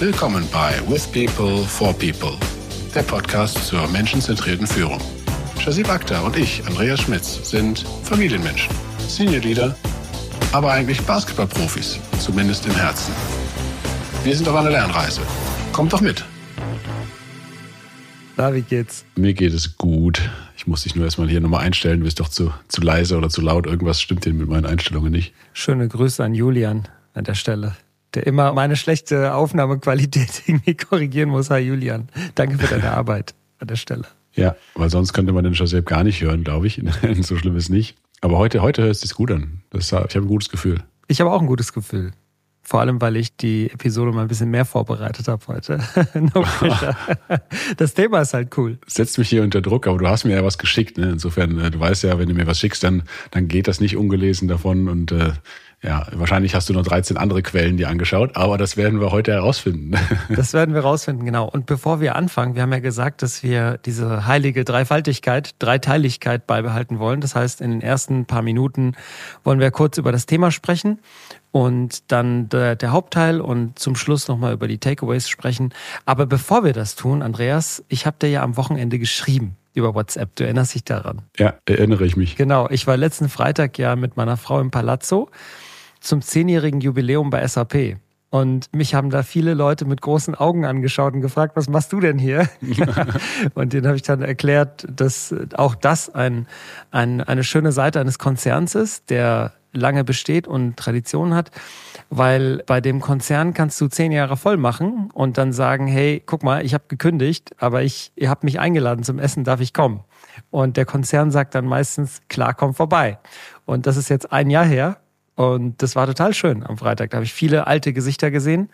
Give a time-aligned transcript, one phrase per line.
[0.00, 2.36] Willkommen bei With People for People,
[2.94, 5.00] der Podcast zur menschenzentrierten Führung.
[5.58, 8.72] Shazib Akhtar und ich, Andreas Schmitz, sind Familienmenschen,
[9.08, 9.76] Senior Leader,
[10.52, 13.12] aber eigentlich Basketballprofis, zumindest im Herzen.
[14.22, 15.22] Wir sind auf einer Lernreise.
[15.72, 16.24] Kommt doch mit.
[18.36, 19.04] Na, wie geht's?
[19.16, 20.20] Mir geht es gut.
[20.58, 22.00] Ich muss dich nur erstmal hier nochmal einstellen.
[22.00, 23.66] Du bist doch zu, zu leise oder zu laut.
[23.66, 25.32] Irgendwas stimmt hier mit meinen Einstellungen nicht.
[25.52, 27.76] Schöne Grüße an Julian an der Stelle,
[28.14, 31.50] der immer meine schlechte Aufnahmequalität irgendwie korrigieren muss.
[31.50, 34.02] Hi Julian, danke für deine Arbeit an der Stelle.
[34.34, 36.82] Ja, weil sonst könnte man den Josep gar nicht hören, glaube ich.
[37.20, 37.96] so schlimm ist nicht.
[38.20, 39.62] Aber heute, heute hört es sich gut an.
[39.70, 40.82] Das, ich habe ein gutes Gefühl.
[41.06, 42.10] Ich habe auch ein gutes Gefühl.
[42.68, 45.78] Vor allem, weil ich die Episode mal ein bisschen mehr vorbereitet habe heute.
[46.12, 46.44] no
[47.78, 48.76] das Thema ist halt cool.
[48.86, 50.98] Setzt mich hier unter Druck, aber du hast mir ja was geschickt.
[50.98, 51.12] Ne?
[51.12, 53.96] Insofern, äh, du weißt ja, wenn du mir was schickst, dann, dann geht das nicht
[53.96, 54.90] ungelesen davon.
[54.90, 55.32] Und äh,
[55.82, 59.32] ja, wahrscheinlich hast du noch 13 andere Quellen dir angeschaut, aber das werden wir heute
[59.32, 59.92] herausfinden.
[60.28, 61.48] das werden wir herausfinden, genau.
[61.48, 66.98] Und bevor wir anfangen, wir haben ja gesagt, dass wir diese heilige Dreifaltigkeit, Dreiteiligkeit beibehalten
[66.98, 67.20] wollen.
[67.20, 68.94] Das heißt, in den ersten paar Minuten
[69.44, 70.98] wollen wir kurz über das Thema sprechen
[71.58, 75.74] und dann der, der Hauptteil und zum Schluss nochmal über die Takeaways sprechen.
[76.04, 80.36] Aber bevor wir das tun, Andreas, ich habe dir ja am Wochenende geschrieben über WhatsApp.
[80.36, 81.22] Du erinnerst dich daran?
[81.36, 82.36] Ja, erinnere ich mich.
[82.36, 85.30] Genau, ich war letzten Freitag ja mit meiner Frau im Palazzo
[85.98, 87.96] zum zehnjährigen Jubiläum bei SAP.
[88.30, 91.98] Und mich haben da viele Leute mit großen Augen angeschaut und gefragt, was machst du
[91.98, 92.48] denn hier?
[93.54, 96.46] und denen habe ich dann erklärt, dass auch das ein,
[96.92, 101.50] ein, eine schöne Seite eines Konzerns ist, der lange besteht und Tradition hat,
[102.10, 106.42] weil bei dem Konzern kannst du zehn Jahre voll machen und dann sagen, hey, guck
[106.42, 110.00] mal, ich habe gekündigt, aber ich, ihr habt mich eingeladen zum Essen, darf ich kommen?
[110.50, 113.18] Und der Konzern sagt dann meistens, klar, komm vorbei.
[113.66, 114.98] Und das ist jetzt ein Jahr her
[115.34, 117.10] und das war total schön am Freitag.
[117.10, 118.70] Da habe ich viele alte Gesichter gesehen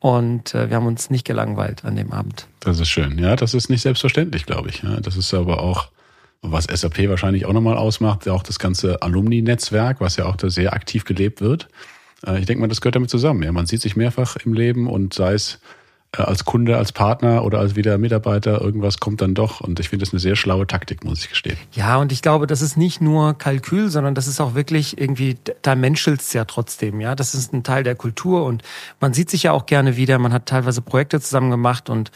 [0.00, 2.48] und äh, wir haben uns nicht gelangweilt an dem Abend.
[2.60, 3.18] Das ist schön.
[3.18, 4.82] Ja, das ist nicht selbstverständlich, glaube ich.
[5.02, 5.88] Das ist aber auch,
[6.42, 10.72] was SAP wahrscheinlich auch nochmal ausmacht, auch das ganze Alumni-Netzwerk, was ja auch da sehr
[10.72, 11.68] aktiv gelebt wird.
[12.26, 13.42] Äh, ich denke mal, das gehört damit zusammen.
[13.42, 15.60] Ja, man sieht sich mehrfach im Leben und sei es
[16.18, 19.60] als Kunde, als Partner oder als wieder Mitarbeiter, irgendwas kommt dann doch.
[19.60, 21.56] Und ich finde das eine sehr schlaue Taktik, muss ich gestehen.
[21.72, 25.38] Ja, und ich glaube, das ist nicht nur Kalkül, sondern das ist auch wirklich irgendwie,
[25.62, 27.14] da menschelt's ja trotzdem, ja.
[27.14, 28.62] Das ist ein Teil der Kultur und
[29.00, 30.18] man sieht sich ja auch gerne wieder.
[30.18, 32.10] Man hat teilweise Projekte zusammen gemacht und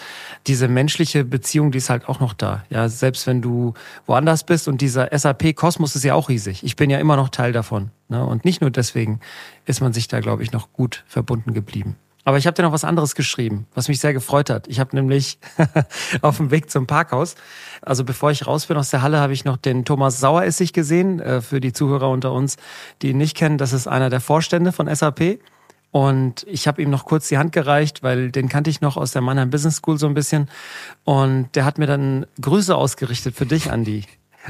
[0.46, 2.64] diese menschliche Beziehung, die ist halt auch noch da.
[2.68, 3.72] Ja, selbst wenn du
[4.04, 6.62] woanders bist und dieser SAP-Kosmos ist ja auch riesig.
[6.64, 7.90] Ich bin ja immer noch Teil davon.
[8.08, 8.24] Ne?
[8.24, 9.20] Und nicht nur deswegen
[9.64, 11.96] ist man sich da, glaube ich, noch gut verbunden geblieben.
[12.26, 14.66] Aber ich habe dir noch was anderes geschrieben, was mich sehr gefreut hat.
[14.66, 15.38] Ich habe nämlich
[16.22, 17.36] auf dem Weg zum Parkhaus,
[17.82, 21.20] also bevor ich raus bin aus der Halle, habe ich noch den Thomas Saueressig gesehen,
[21.20, 22.56] äh, für die Zuhörer unter uns,
[23.00, 23.58] die ihn nicht kennen.
[23.58, 25.38] Das ist einer der Vorstände von SAP.
[25.92, 29.12] Und ich habe ihm noch kurz die Hand gereicht, weil den kannte ich noch aus
[29.12, 30.50] der Mannheim Business School so ein bisschen.
[31.04, 34.02] Und der hat mir dann Grüße ausgerichtet für dich, Andi.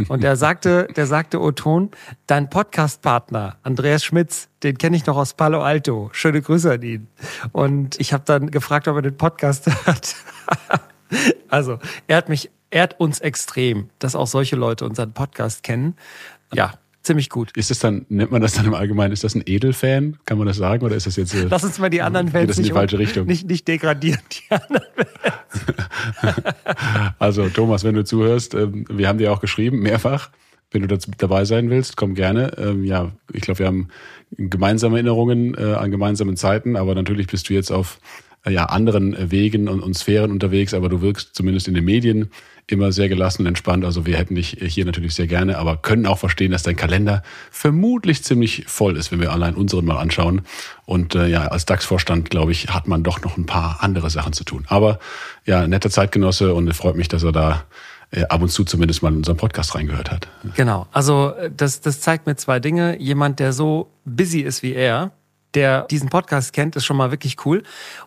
[0.09, 1.91] Und der sagte, der sagte Oton,
[2.27, 6.11] dein Podcast-Partner, Andreas Schmitz, den kenne ich noch aus Palo Alto.
[6.13, 7.09] Schöne Grüße an ihn.
[7.53, 10.17] Und ich habe dann gefragt, ob er den Podcast hört.
[11.49, 15.97] also, er hat mich, er hat uns extrem, dass auch solche Leute unseren Podcast kennen.
[16.53, 16.75] Ja,
[17.07, 17.57] ziemlich gut.
[17.57, 20.19] Ist das dann, nennt man das dann im Allgemeinen, ist das ein Edelfan?
[20.25, 20.85] Kann man das sagen?
[20.85, 21.35] Oder ist das jetzt.
[21.49, 23.27] Lass uns mal die anderen Fans das in die falsche Richtung.
[23.27, 26.55] Nicht, nicht degradieren, die anderen Fans.
[27.19, 30.31] also, Thomas, wenn du zuhörst, ähm, wir haben dir auch geschrieben, mehrfach.
[30.73, 32.53] Wenn du dabei sein willst, komm gerne.
[32.59, 33.89] Ähm, ja, ich glaube, wir haben
[34.33, 38.01] gemeinsame Erinnerungen äh, an gemeinsamen Zeiten, aber natürlich bist du jetzt auf
[38.45, 42.31] äh, ja, anderen Wegen und, und Sphären unterwegs, aber du wirkst zumindest in den Medien
[42.69, 43.85] immer sehr gelassen und entspannt.
[43.85, 47.23] Also wir hätten dich hier natürlich sehr gerne, aber können auch verstehen, dass dein Kalender
[47.51, 50.43] vermutlich ziemlich voll ist, wenn wir allein unseren mal anschauen.
[50.85, 54.33] Und äh, ja, als DAX-Vorstand, glaube ich, hat man doch noch ein paar andere Sachen
[54.33, 54.65] zu tun.
[54.69, 54.99] Aber
[55.45, 57.65] ja, netter Zeitgenosse und es freut mich, dass er da
[58.11, 60.29] äh, ab und zu zumindest mal in unseren Podcast reingehört hat.
[60.57, 63.01] Genau, also das, das zeigt mir zwei Dinge.
[63.01, 65.13] Jemand, der so busy ist wie er,
[65.57, 67.63] der diesen Podcast kennt, ist schon mal wirklich cool.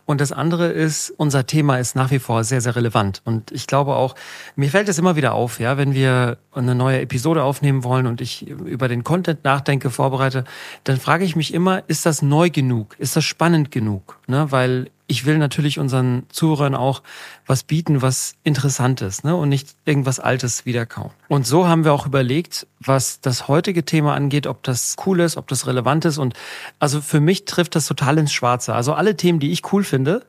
[0.06, 3.22] Und das andere ist, unser Thema ist nach wie vor sehr, sehr relevant.
[3.26, 4.16] Und ich glaube auch,
[4.56, 8.22] mir fällt es immer wieder auf, ja, wenn wir eine neue Episode aufnehmen wollen und
[8.22, 10.44] ich über den Content nachdenke, vorbereite,
[10.84, 12.96] dann frage ich mich immer, ist das neu genug?
[13.00, 14.20] Ist das spannend genug?
[14.28, 14.52] Ne?
[14.52, 17.02] Weil ich will natürlich unseren Zuhörern auch
[17.48, 19.36] was bieten, was interessant ist ne?
[19.36, 21.10] und nicht irgendwas Altes wiederkauen.
[21.28, 25.36] Und so haben wir auch überlegt, was das heutige Thema angeht, ob das cool ist,
[25.36, 26.20] ob das relevant ist.
[26.20, 26.36] Und
[26.78, 28.76] also für mich trifft das total ins Schwarze.
[28.76, 30.26] Also alle Themen, die ich cool finde,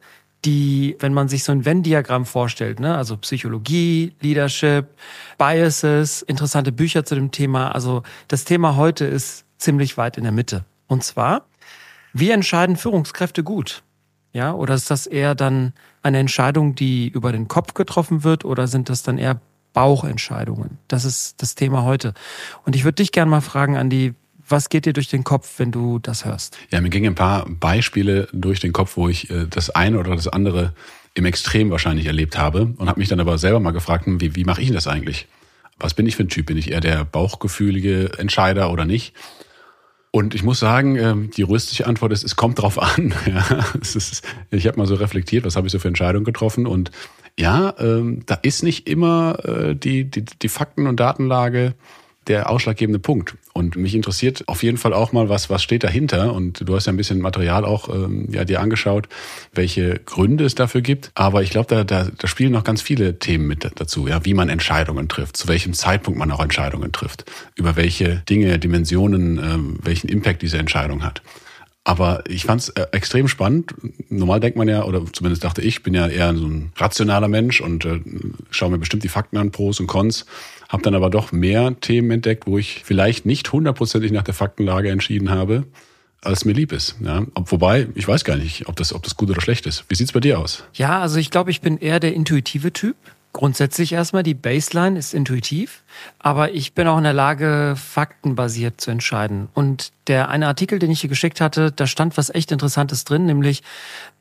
[0.46, 4.86] die, wenn man sich so ein Venn-Diagramm vorstellt, ne, also Psychologie, Leadership,
[5.36, 7.74] Biases, interessante Bücher zu dem Thema.
[7.74, 10.64] Also das Thema heute ist ziemlich weit in der Mitte.
[10.86, 11.44] Und zwar,
[12.14, 13.82] wie entscheiden Führungskräfte gut?
[14.32, 15.72] Ja, oder ist das eher dann
[16.02, 19.40] eine Entscheidung, die über den Kopf getroffen wird, oder sind das dann eher
[19.72, 20.78] Bauchentscheidungen?
[20.88, 22.14] Das ist das Thema heute.
[22.64, 24.14] Und ich würde dich gerne mal fragen, Andi,
[24.48, 26.58] was geht dir durch den Kopf, wenn du das hörst?
[26.70, 30.14] Ja, mir gingen ein paar Beispiele durch den Kopf, wo ich äh, das eine oder
[30.14, 30.74] das andere
[31.14, 34.36] im Extrem wahrscheinlich erlebt habe und habe mich dann aber selber mal gefragt, hm, wie,
[34.36, 35.26] wie mache ich denn das eigentlich?
[35.78, 36.46] Was bin ich für ein Typ?
[36.46, 39.14] Bin ich eher der bauchgefühlige Entscheider oder nicht?
[40.12, 43.14] Und ich muss sagen, ähm, die rüstige Antwort ist, es kommt drauf an.
[43.26, 46.90] Ja, ist, ich habe mal so reflektiert, was habe ich so für Entscheidungen getroffen und
[47.38, 51.74] ja, ähm, da ist nicht immer äh, die, die, die Fakten- und Datenlage
[52.26, 53.34] der ausschlaggebende Punkt.
[53.52, 56.32] Und mich interessiert auf jeden Fall auch mal, was, was steht dahinter.
[56.34, 59.08] Und du hast ja ein bisschen Material auch ähm, ja, dir angeschaut,
[59.52, 61.10] welche Gründe es dafür gibt.
[61.14, 64.34] Aber ich glaube, da, da, da spielen noch ganz viele Themen mit dazu, ja, wie
[64.34, 67.24] man Entscheidungen trifft, zu welchem Zeitpunkt man auch Entscheidungen trifft,
[67.56, 71.22] über welche Dinge, Dimensionen, ähm, welchen Impact diese Entscheidung hat.
[71.82, 73.74] Aber ich fand es äh, extrem spannend.
[74.10, 77.60] Normal denkt man ja, oder zumindest dachte ich, bin ja eher so ein rationaler Mensch
[77.60, 78.00] und äh,
[78.50, 80.26] schaue mir bestimmt die Fakten an, Pros und Cons.
[80.70, 84.88] Habe dann aber doch mehr Themen entdeckt, wo ich vielleicht nicht hundertprozentig nach der Faktenlage
[84.88, 85.64] entschieden habe,
[86.22, 86.94] als mir lieb ist.
[87.04, 89.84] Ja, wobei, ich weiß gar nicht, ob das, ob das gut oder schlecht ist.
[89.88, 90.62] Wie sieht's bei dir aus?
[90.74, 92.94] Ja, also ich glaube, ich bin eher der intuitive Typ.
[93.32, 95.82] Grundsätzlich erstmal, die Baseline ist intuitiv,
[96.18, 99.48] aber ich bin auch in der Lage, faktenbasiert zu entscheiden.
[99.54, 103.26] Und der eine Artikel, den ich hier geschickt hatte, da stand was echt Interessantes drin,
[103.26, 103.62] nämlich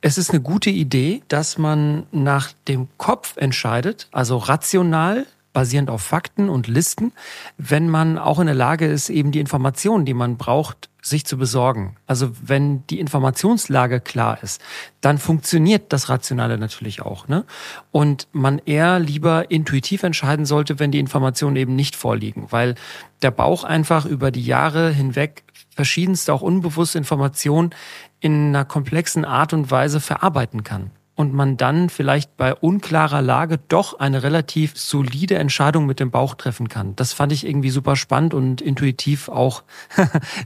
[0.01, 6.01] es ist eine gute Idee, dass man nach dem Kopf entscheidet, also rational basierend auf
[6.01, 7.11] Fakten und Listen,
[7.57, 11.37] wenn man auch in der Lage ist, eben die Informationen, die man braucht, sich zu
[11.37, 11.95] besorgen.
[12.07, 14.61] Also wenn die Informationslage klar ist,
[15.01, 17.27] dann funktioniert das Rationale natürlich auch.
[17.27, 17.45] Ne?
[17.91, 22.75] Und man eher lieber intuitiv entscheiden sollte, wenn die Informationen eben nicht vorliegen, weil
[23.21, 25.43] der Bauch einfach über die Jahre hinweg
[25.73, 27.71] verschiedenste, auch unbewusste Informationen
[28.19, 33.59] in einer komplexen Art und Weise verarbeiten kann und man dann vielleicht bei unklarer Lage
[33.67, 36.95] doch eine relativ solide Entscheidung mit dem Bauch treffen kann.
[36.95, 39.63] Das fand ich irgendwie super spannend und intuitiv auch,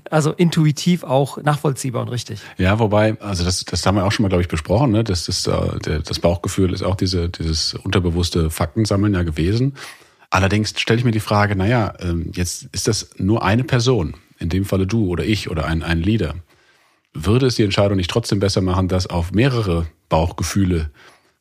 [0.09, 2.39] also intuitiv auch nachvollziehbar und richtig.
[2.57, 5.03] Ja, wobei, also das, das haben wir auch schon mal, glaube ich, besprochen, ne?
[5.03, 9.75] Das, das, äh, das Bauchgefühl ist auch diese, dieses unterbewusste Faktensammeln ja gewesen.
[10.31, 14.49] Allerdings stelle ich mir die Frage, naja, ähm, jetzt ist das nur eine Person, in
[14.49, 16.33] dem Falle du oder ich oder ein, ein Leader.
[17.13, 20.89] Würde es die Entscheidung nicht trotzdem besser machen, das auf mehrere Bauchgefühle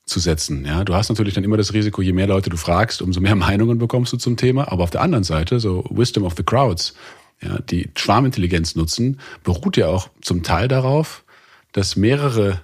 [0.04, 0.64] zu setzen.
[0.64, 3.34] Ja, du hast natürlich dann immer das Risiko, je mehr Leute du fragst, umso mehr
[3.36, 4.70] Meinungen bekommst du zum Thema.
[4.70, 6.94] Aber auf der anderen Seite, so Wisdom of the Crowds,
[7.40, 11.24] ja, die Schwarmintelligenz nutzen, beruht ja auch zum Teil darauf,
[11.72, 12.62] dass mehrere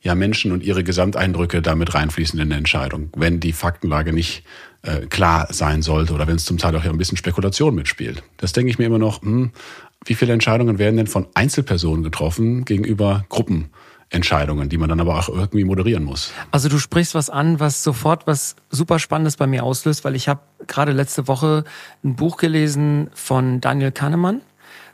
[0.00, 4.44] ja, Menschen und ihre Gesamteindrücke damit reinfließen in eine Entscheidung, wenn die Faktenlage nicht
[4.82, 8.22] äh, klar sein sollte oder wenn es zum Teil auch ja ein bisschen Spekulation mitspielt.
[8.36, 9.50] Das denke ich mir immer noch, hm,
[10.04, 13.70] wie viele Entscheidungen werden denn von Einzelpersonen getroffen gegenüber Gruppen?
[14.10, 16.32] Entscheidungen, die man dann aber auch irgendwie moderieren muss.
[16.50, 20.28] Also du sprichst was an, was sofort was super Spannendes bei mir auslöst, weil ich
[20.28, 21.64] habe gerade letzte Woche
[22.02, 24.40] ein Buch gelesen von Daniel Kahnemann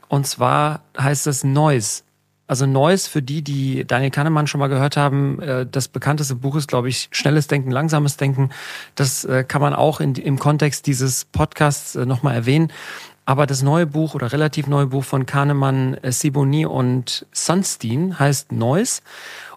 [0.09, 2.03] und zwar heißt es Noise.
[2.47, 6.55] Also Noise für die, die Daniel Kahnemann schon mal gehört haben, äh, das bekannteste Buch
[6.55, 8.51] ist, glaube ich, Schnelles Denken, Langsames Denken.
[8.93, 12.71] Das äh, kann man auch in, im Kontext dieses Podcasts äh, nochmal erwähnen.
[13.25, 18.51] Aber das neue Buch oder relativ neue Buch von Kahnemann, äh, Siboni und Sunstein heißt
[18.51, 19.01] Noise.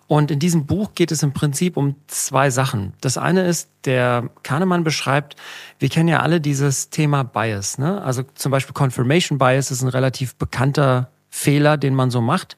[0.06, 2.94] Und in diesem Buch geht es im Prinzip um zwei Sachen.
[3.02, 5.36] Das eine ist, der Kahnemann beschreibt,
[5.78, 7.76] wir kennen ja alle dieses Thema Bias.
[7.76, 8.02] Ne?
[8.02, 12.56] Also zum Beispiel Confirmation Bias ist ein relativ bekannter Fehler, den man so macht.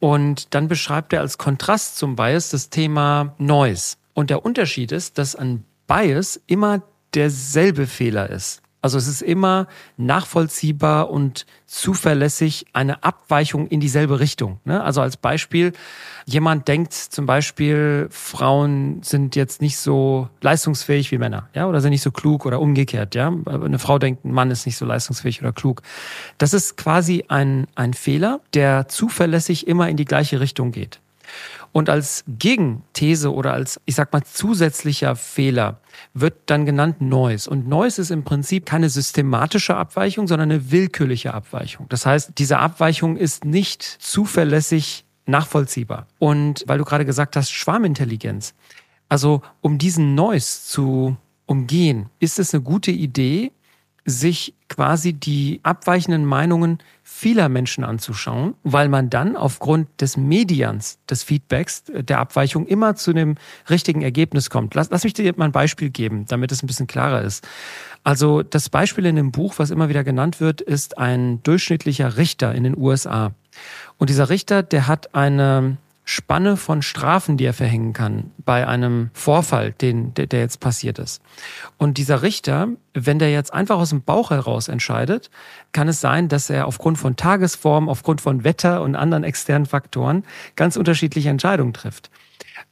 [0.00, 3.96] Und dann beschreibt er als Kontrast zum Bias das Thema Noise.
[4.12, 6.82] Und der Unterschied ist, dass ein Bias immer
[7.14, 8.60] derselbe Fehler ist.
[8.86, 9.66] Also es ist immer
[9.96, 14.60] nachvollziehbar und zuverlässig eine Abweichung in dieselbe Richtung.
[14.64, 14.80] Ne?
[14.80, 15.72] Also als Beispiel,
[16.24, 21.90] jemand denkt zum Beispiel, Frauen sind jetzt nicht so leistungsfähig wie Männer, ja, oder sind
[21.90, 23.34] nicht so klug oder umgekehrt, ja.
[23.46, 25.82] Eine Frau denkt, ein Mann ist nicht so leistungsfähig oder klug.
[26.38, 31.00] Das ist quasi ein, ein Fehler, der zuverlässig immer in die gleiche Richtung geht.
[31.76, 35.78] Und als Gegenthese oder als, ich sag mal, zusätzlicher Fehler
[36.14, 37.50] wird dann genannt Noise.
[37.50, 41.84] Und Noise ist im Prinzip keine systematische Abweichung, sondern eine willkürliche Abweichung.
[41.90, 46.06] Das heißt, diese Abweichung ist nicht zuverlässig nachvollziehbar.
[46.18, 48.54] Und weil du gerade gesagt hast, Schwarmintelligenz.
[49.10, 53.52] Also, um diesen Noise zu umgehen, ist es eine gute Idee,
[54.06, 56.78] sich quasi die abweichenden Meinungen
[57.18, 63.14] vieler Menschen anzuschauen, weil man dann aufgrund des Medians, des Feedbacks, der Abweichung immer zu
[63.14, 63.36] dem
[63.70, 64.74] richtigen Ergebnis kommt.
[64.74, 67.42] Lass, lass mich dir mal ein Beispiel geben, damit es ein bisschen klarer ist.
[68.04, 72.54] Also das Beispiel in dem Buch, was immer wieder genannt wird, ist ein durchschnittlicher Richter
[72.54, 73.32] in den USA.
[73.96, 79.10] Und dieser Richter, der hat eine Spanne von Strafen, die er verhängen kann bei einem
[79.12, 81.20] Vorfall, den, der, der jetzt passiert ist.
[81.78, 85.30] Und dieser Richter, wenn der jetzt einfach aus dem Bauch heraus entscheidet,
[85.72, 90.22] kann es sein, dass er aufgrund von Tagesform, aufgrund von Wetter und anderen externen Faktoren
[90.54, 92.08] ganz unterschiedliche Entscheidungen trifft.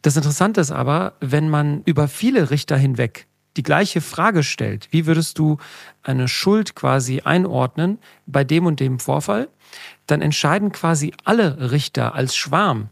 [0.03, 3.27] Das Interessante ist aber, wenn man über viele Richter hinweg
[3.57, 5.59] die gleiche Frage stellt, wie würdest du
[6.03, 9.49] eine Schuld quasi einordnen bei dem und dem Vorfall,
[10.07, 12.91] dann entscheiden quasi alle Richter als Schwarm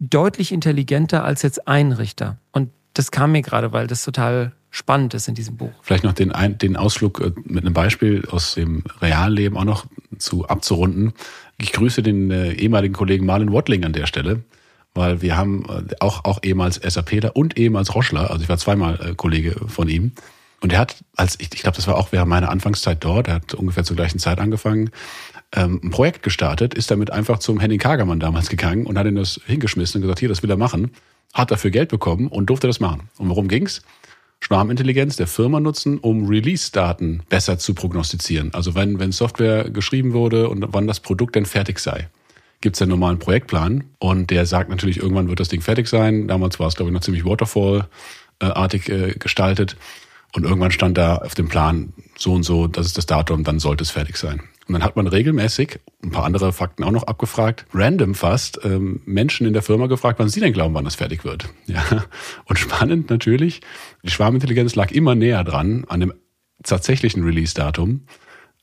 [0.00, 2.38] deutlich intelligenter als jetzt ein Richter.
[2.52, 5.72] Und das kam mir gerade, weil das total spannend ist in diesem Buch.
[5.82, 9.86] Vielleicht noch den, ein, den Ausflug äh, mit einem Beispiel aus dem Realleben auch noch
[10.18, 11.12] zu abzurunden.
[11.58, 14.44] Ich grüße den äh, ehemaligen Kollegen Marlon Wattling an der Stelle,
[14.94, 19.00] weil wir haben äh, auch, auch ehemals SAPler und ehemals Roschler, also ich war zweimal
[19.00, 20.12] äh, Kollege von ihm.
[20.60, 23.34] Und er hat, als ich, ich glaube, das war auch während meiner Anfangszeit dort, er
[23.34, 24.90] hat ungefähr zur gleichen Zeit angefangen,
[25.54, 29.16] ähm, ein Projekt gestartet, ist damit einfach zum Henning Kagermann damals gegangen und hat ihn
[29.16, 30.92] das hingeschmissen und gesagt, hier, das will er machen.
[31.34, 33.08] Hat dafür Geld bekommen und durfte das machen.
[33.18, 33.82] Und worum ging's?
[34.40, 38.54] Schwarmintelligenz der Firma nutzen, um Release-Daten besser zu prognostizieren.
[38.54, 42.08] Also wenn, wenn Software geschrieben wurde und wann das Produkt denn fertig sei.
[42.60, 46.28] Gibt es einen normalen Projektplan und der sagt natürlich, irgendwann wird das Ding fertig sein.
[46.28, 49.76] Damals war es, glaube ich, noch ziemlich Waterfall-artig äh, gestaltet.
[50.34, 53.60] Und irgendwann stand da auf dem Plan so und so, das ist das Datum, dann
[53.60, 54.42] sollte es fertig sein.
[54.68, 59.00] Und dann hat man regelmäßig, ein paar andere Fakten auch noch abgefragt, random fast, ähm,
[59.06, 61.48] Menschen in der Firma gefragt, wann sie denn glauben, wann das fertig wird.
[61.66, 62.04] Ja.
[62.46, 63.60] Und spannend natürlich,
[64.02, 66.14] die Schwarmintelligenz lag immer näher dran an dem
[66.62, 68.06] tatsächlichen Release-Datum,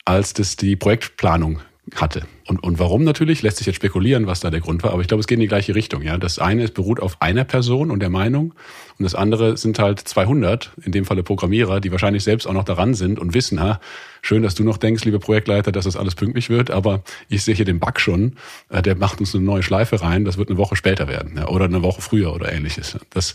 [0.04, 1.60] als das die Projektplanung
[1.94, 2.26] hatte.
[2.48, 5.08] Und, und warum natürlich, lässt sich jetzt spekulieren, was da der Grund war, aber ich
[5.08, 6.02] glaube, es geht in die gleiche Richtung.
[6.02, 8.54] Ja, Das eine ist, beruht auf einer Person und der Meinung
[8.98, 12.64] und das andere sind halt 200, in dem Falle Programmierer, die wahrscheinlich selbst auch noch
[12.64, 13.80] daran sind und wissen, ha,
[14.26, 17.54] schön, dass du noch denkst, liebe Projektleiter, dass das alles pünktlich wird, aber ich sehe
[17.54, 18.36] hier den Bug schon,
[18.68, 21.66] äh, der macht uns eine neue Schleife rein, das wird eine Woche später werden oder
[21.66, 22.98] eine Woche früher oder ähnliches.
[23.10, 23.34] Das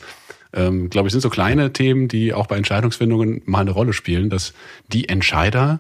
[0.54, 4.30] ähm, glaube ich, sind so kleine Themen, die auch bei Entscheidungsfindungen mal eine Rolle spielen,
[4.30, 4.54] dass
[4.88, 5.80] die Entscheider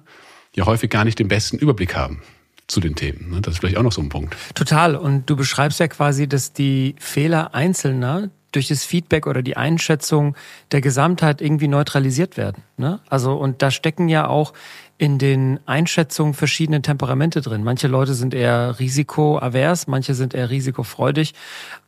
[0.55, 2.21] ja häufig gar nicht den besten Überblick haben
[2.67, 3.31] zu den Themen.
[3.31, 3.41] Ne?
[3.41, 4.35] Das ist vielleicht auch noch so ein Punkt.
[4.55, 4.95] Total.
[4.95, 10.35] Und du beschreibst ja quasi, dass die Fehler Einzelner durch das Feedback oder die Einschätzung
[10.71, 12.63] der Gesamtheit irgendwie neutralisiert werden.
[12.77, 12.99] Ne?
[13.09, 14.53] Also, und da stecken ja auch
[15.01, 17.63] in den Einschätzungen verschiedene Temperamente drin.
[17.63, 21.33] Manche Leute sind eher risikoavers, manche sind eher risikofreudig,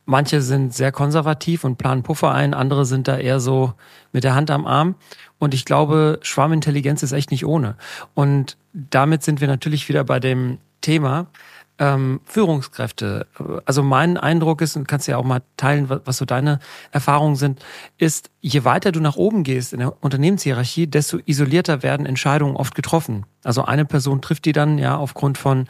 [0.04, 3.74] manche sind sehr konservativ und planen Puffer ein, andere sind da eher so
[4.10, 4.96] mit der Hand am Arm.
[5.38, 7.76] Und ich glaube, Schwarmintelligenz ist echt nicht ohne.
[8.14, 11.28] Und damit sind wir natürlich wieder bei dem Thema,
[11.78, 13.26] ähm, Führungskräfte.
[13.64, 16.60] Also mein Eindruck ist, und kannst ja auch mal teilen, was so deine
[16.92, 17.64] Erfahrungen sind,
[17.98, 22.74] ist, je weiter du nach oben gehst in der Unternehmenshierarchie, desto isolierter werden Entscheidungen oft
[22.74, 23.26] getroffen.
[23.42, 25.68] Also eine Person trifft die dann ja aufgrund von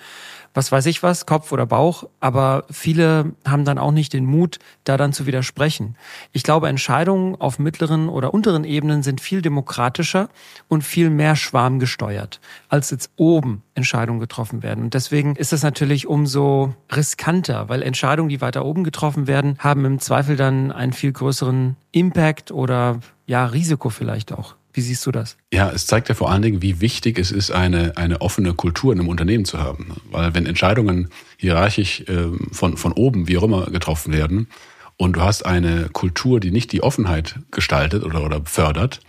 [0.55, 4.61] was weiß ich was, Kopf oder Bauch, aber viele haben dann auch nicht den Mut,
[4.85, 5.97] da dann zu widersprechen.
[6.33, 10.29] Ich glaube, Entscheidungen auf mittleren oder unteren Ebenen sind viel demokratischer
[10.69, 14.85] und viel mehr schwarmgesteuert, als jetzt oben Entscheidungen getroffen werden.
[14.85, 19.85] Und deswegen ist es natürlich umso riskanter, weil Entscheidungen, die weiter oben getroffen werden, haben
[19.85, 24.55] im Zweifel dann einen viel größeren Impact oder ja, Risiko vielleicht auch.
[24.75, 25.37] Wie siehst du das?
[25.53, 28.93] Ja, es zeigt ja vor allen Dingen, wie wichtig es ist, eine, eine offene Kultur
[28.93, 29.95] in einem Unternehmen zu haben.
[30.11, 34.49] Weil wenn Entscheidungen hierarchisch äh, von, von oben, wie auch immer, getroffen werden
[34.97, 39.01] und du hast eine Kultur, die nicht die Offenheit gestaltet oder, oder fördert,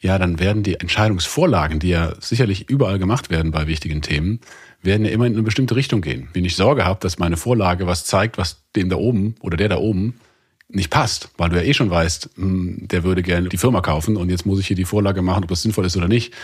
[0.00, 4.40] ja, dann werden die Entscheidungsvorlagen, die ja sicherlich überall gemacht werden bei wichtigen Themen,
[4.82, 6.28] werden ja immer in eine bestimmte Richtung gehen.
[6.34, 9.70] Wenn ich Sorge habe, dass meine Vorlage was zeigt, was dem da oben oder der
[9.70, 10.20] da oben
[10.68, 14.16] nicht passt, weil du ja eh schon weißt, hm, der würde gerne die Firma kaufen
[14.16, 16.34] und jetzt muss ich hier die Vorlage machen, ob das sinnvoll ist oder nicht,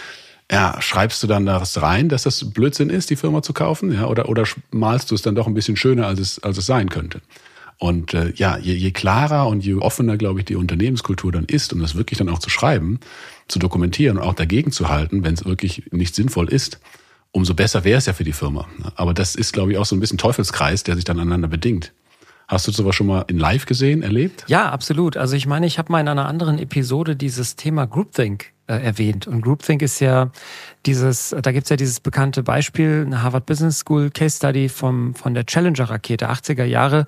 [0.51, 4.07] ja, schreibst du dann das rein, dass das Blödsinn ist, die Firma zu kaufen, ja,
[4.07, 6.89] oder, oder malst du es dann doch ein bisschen schöner, als es, als es sein
[6.89, 7.21] könnte?
[7.79, 11.73] Und äh, ja, je, je klarer und je offener, glaube ich, die Unternehmenskultur dann ist,
[11.73, 13.01] um das wirklich dann auch zu schreiben,
[13.49, 16.79] zu dokumentieren und auch dagegen zu halten, wenn es wirklich nicht sinnvoll ist,
[17.33, 18.69] umso besser wäre es ja für die Firma.
[18.95, 21.93] Aber das ist, glaube ich, auch so ein bisschen Teufelskreis, der sich dann aneinander bedingt.
[22.53, 24.45] Hast du sowas schon mal in Live gesehen, erlebt?
[24.47, 25.17] Ja, absolut.
[25.17, 29.27] Also ich meine, ich habe mal in einer anderen Episode dieses Thema Groupthink äh, erwähnt.
[29.27, 30.31] Und Groupthink ist ja
[30.85, 35.33] dieses, da gibt's ja dieses bekannte Beispiel, eine Harvard Business School Case Study vom, von
[35.33, 37.07] der Challenger-Rakete 80er Jahre.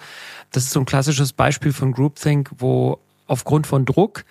[0.50, 4.24] Das ist so ein klassisches Beispiel von Groupthink, wo aufgrund von Druck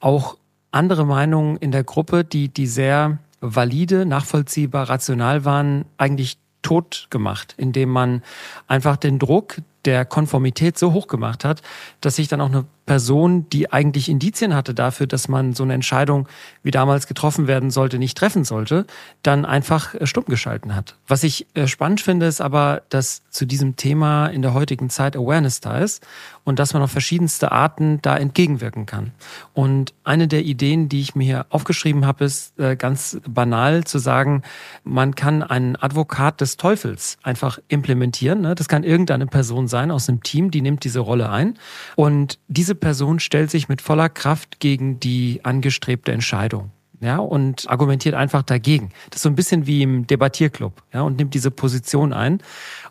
[0.00, 0.36] auch
[0.70, 7.54] andere Meinungen in der Gruppe, die, die sehr valide, nachvollziehbar, rational waren, eigentlich tot gemacht,
[7.56, 8.22] indem man
[8.66, 11.62] einfach den Druck der Konformität so hoch gemacht hat,
[12.00, 15.74] dass sich dann auch eine Person, die eigentlich Indizien hatte dafür, dass man so eine
[15.74, 16.26] Entscheidung
[16.62, 18.86] wie damals getroffen werden sollte, nicht treffen sollte,
[19.22, 20.96] dann einfach äh, stumm geschalten hat.
[21.06, 25.16] Was ich äh, spannend finde, ist aber, dass zu diesem Thema in der heutigen Zeit
[25.16, 26.04] Awareness da ist
[26.44, 29.12] und dass man auf verschiedenste Arten da entgegenwirken kann.
[29.52, 33.98] Und eine der Ideen, die ich mir hier aufgeschrieben habe, ist äh, ganz banal zu
[33.98, 34.42] sagen,
[34.82, 38.40] man kann einen Advokat des Teufels einfach implementieren.
[38.40, 38.54] Ne?
[38.54, 41.58] Das kann irgendeine Person sein aus einem Team, die nimmt diese Rolle ein
[41.96, 46.70] und diese Person stellt sich mit voller Kraft gegen die angestrebte Entscheidung.
[47.00, 48.90] Ja, und argumentiert einfach dagegen.
[49.10, 52.42] Das ist so ein bisschen wie im Debattierclub, ja, und nimmt diese Position ein.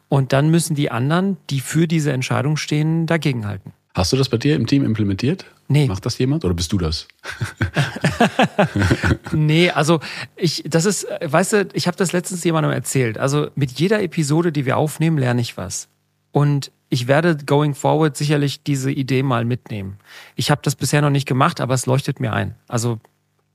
[0.08, 3.74] Und dann müssen die anderen, die für diese Entscheidung stehen, dagegenhalten.
[3.98, 5.46] Hast du das bei dir im Team implementiert?
[5.68, 5.88] Nee.
[5.88, 7.08] Macht das jemand oder bist du das?
[9.34, 10.00] nee, also
[10.36, 13.18] ich, das ist, weißt du, ich habe das letztens jemandem erzählt.
[13.18, 15.90] Also mit jeder Episode, die wir aufnehmen, lerne ich was.
[16.38, 19.98] Und ich werde going forward sicherlich diese Idee mal mitnehmen.
[20.36, 22.54] Ich habe das bisher noch nicht gemacht, aber es leuchtet mir ein.
[22.68, 23.00] Also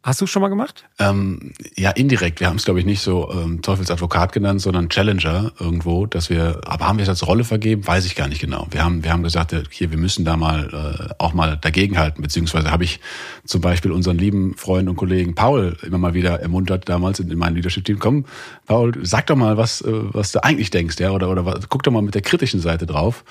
[0.04, 0.84] Hast du schon mal gemacht?
[0.98, 2.40] Ähm, ja, indirekt.
[2.40, 6.60] Wir haben es, glaube ich, nicht so ähm, Teufelsadvokat genannt, sondern Challenger irgendwo, dass wir,
[6.64, 7.86] aber haben wir es als Rolle vergeben?
[7.86, 8.66] Weiß ich gar nicht genau.
[8.72, 12.72] Wir haben, wir haben gesagt, hier, wir müssen da mal äh, auch mal dagegenhalten, beziehungsweise
[12.72, 12.98] habe ich
[13.44, 17.38] zum Beispiel unseren lieben Freund und Kollegen Paul immer mal wieder ermuntert, damals in, in
[17.38, 18.24] meinem Leadership-Team, komm,
[18.66, 21.92] Paul, sag doch mal, was, äh, was du eigentlich denkst, ja, oder, oder guck doch
[21.92, 23.22] mal mit der kritischen Seite drauf.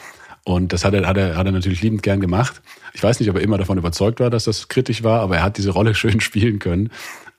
[0.44, 2.62] Und das hat er, hat er, hat er natürlich liebend gern gemacht.
[2.94, 5.44] Ich weiß nicht, ob er immer davon überzeugt war, dass das kritisch war, aber er
[5.44, 6.90] hat diese Rolle schön spielen können.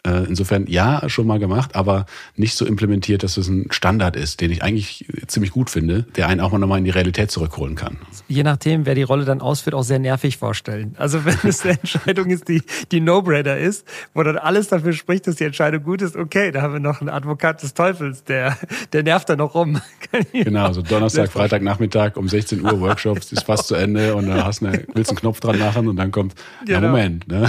[0.05, 4.41] Äh, insofern ja, schon mal gemacht, aber nicht so implementiert, dass es ein Standard ist,
[4.41, 7.77] den ich eigentlich ziemlich gut finde, der einen auch mal nochmal in die Realität zurückholen
[7.77, 7.99] kann.
[8.27, 10.97] Je nachdem, wer die Rolle dann ausführt, auch sehr nervig vorstellen.
[10.99, 15.29] Also wenn es eine Entscheidung ist, die, die No-Brainer ist, wo dann alles dafür spricht,
[15.29, 18.59] dass die Entscheidung gut ist, okay, da haben wir noch einen Advokat des Teufels, der,
[18.93, 19.81] der nervt da noch rum.
[20.33, 24.45] genau, so Donnerstag, Freitag, Nachmittag um 16 Uhr Workshops, ist fast zu Ende und dann
[24.45, 26.35] hast eine, willst einen Knopf dran machen und dann kommt,
[26.67, 26.81] genau.
[26.81, 27.29] ja Moment.
[27.29, 27.49] Ne?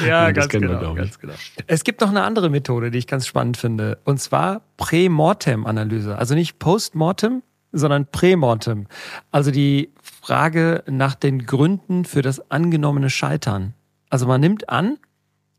[0.00, 1.34] Ja, ja ganz, genau, ganz genau.
[1.66, 3.98] Es gibt noch eine andere Methode, die ich ganz spannend finde.
[4.04, 6.16] Und zwar Prämortem-Analyse.
[6.16, 8.86] Also nicht Postmortem, sondern Prämortem.
[9.30, 13.74] Also die Frage nach den Gründen für das angenommene Scheitern.
[14.10, 14.98] Also man nimmt an,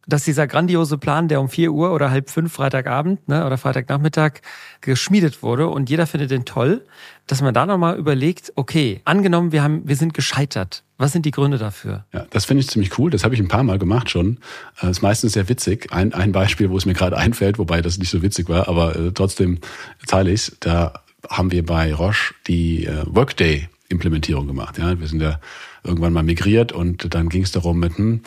[0.08, 4.42] dass dieser grandiose Plan, der um vier Uhr oder halb fünf Freitagabend ne, oder Freitagnachmittag
[4.82, 6.86] geschmiedet wurde und jeder findet den toll,
[7.28, 10.84] dass man da nochmal überlegt, okay, angenommen, wir haben, wir sind gescheitert.
[10.98, 12.06] Was sind die Gründe dafür?
[12.14, 13.12] Ja, das finde ich ziemlich cool.
[13.12, 14.38] Das habe ich ein paar Mal gemacht schon.
[14.76, 15.92] Das äh, ist meistens sehr witzig.
[15.92, 18.96] Ein, ein Beispiel, wo es mir gerade einfällt, wobei das nicht so witzig war, aber
[18.96, 19.60] äh, trotzdem
[20.08, 20.58] teile ich es.
[20.60, 24.78] Da haben wir bei Roche die äh, Workday-Implementierung gemacht.
[24.78, 25.40] Ja, wir sind ja
[25.84, 28.22] irgendwann mal migriert und dann ging es darum mit, hm,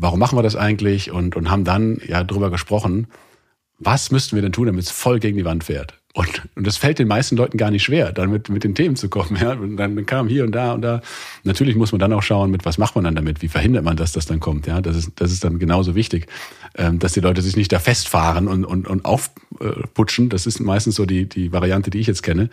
[0.00, 1.10] warum machen wir das eigentlich?
[1.10, 3.08] Und, und haben dann ja drüber gesprochen,
[3.78, 5.97] was müssten wir denn tun, damit es voll gegen die Wand fährt?
[6.18, 8.96] Und, und das fällt den meisten Leuten gar nicht schwer, dann mit, mit den Themen
[8.96, 9.38] zu kommen.
[9.40, 9.52] Ja?
[9.52, 11.00] Und dann kam hier und da und da.
[11.44, 13.40] Natürlich muss man dann auch schauen, mit was macht man dann damit?
[13.40, 14.66] Wie verhindert man, dass das dann kommt?
[14.66, 16.26] Ja, das ist, das ist dann genauso wichtig,
[16.76, 20.28] ähm, dass die Leute sich nicht da festfahren und, und, und aufputschen.
[20.28, 22.50] Das ist meistens so die, die Variante, die ich jetzt kenne.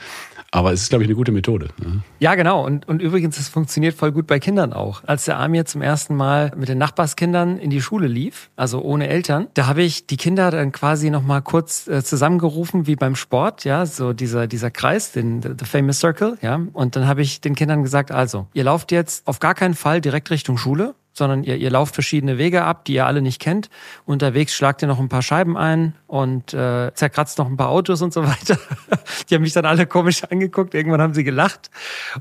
[0.51, 1.69] Aber es ist, glaube ich, eine gute Methode.
[1.81, 1.87] Ja,
[2.19, 2.63] ja genau.
[2.65, 5.03] Und, und übrigens, es funktioniert voll gut bei Kindern auch.
[5.05, 9.07] Als der Amir zum ersten Mal mit den Nachbarskindern in die Schule lief, also ohne
[9.07, 13.54] Eltern, da habe ich die Kinder dann quasi nochmal kurz äh, zusammengerufen, wie beim Sport,
[13.63, 16.59] ja, so dieser, dieser Kreis, den the Famous Circle, ja.
[16.73, 20.01] Und dann habe ich den Kindern gesagt, also, ihr lauft jetzt auf gar keinen Fall
[20.01, 23.69] direkt Richtung Schule, sondern ihr, ihr lauft verschiedene Wege ab, die ihr alle nicht kennt.
[24.05, 28.01] Unterwegs schlagt ihr noch ein paar Scheiben ein und äh, zerkratzt noch ein paar Autos
[28.01, 28.57] und so weiter.
[29.29, 30.73] die haben mich dann alle komisch angeguckt.
[30.73, 31.71] Irgendwann haben sie gelacht.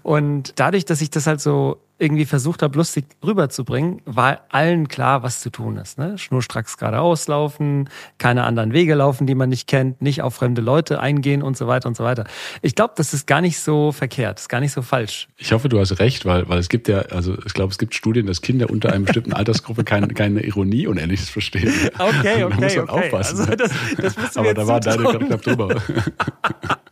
[0.03, 5.23] Und dadurch, dass ich das halt so irgendwie versucht habe, lustig rüberzubringen, war allen klar,
[5.23, 5.99] was zu tun ist.
[5.99, 6.19] Ne?
[6.19, 7.89] Schnurstracks geradeaus laufen,
[8.19, 11.67] keine anderen Wege laufen, die man nicht kennt, nicht auf fremde Leute eingehen und so
[11.67, 12.25] weiter und so weiter.
[12.63, 15.29] Ich glaube, das ist gar nicht so verkehrt, ist gar nicht so falsch.
[15.37, 17.95] Ich hoffe, du hast recht, weil, weil es gibt ja, also ich glaube, es gibt
[17.95, 21.73] Studien, dass Kinder unter einer bestimmten Altersgruppe keine, keine Ironie und ähnliches verstehen.
[21.99, 23.05] Okay, okay, da muss man okay.
[23.07, 23.41] aufpassen.
[23.41, 25.83] Also das, das musst du mir Aber da war deine gerade drüber.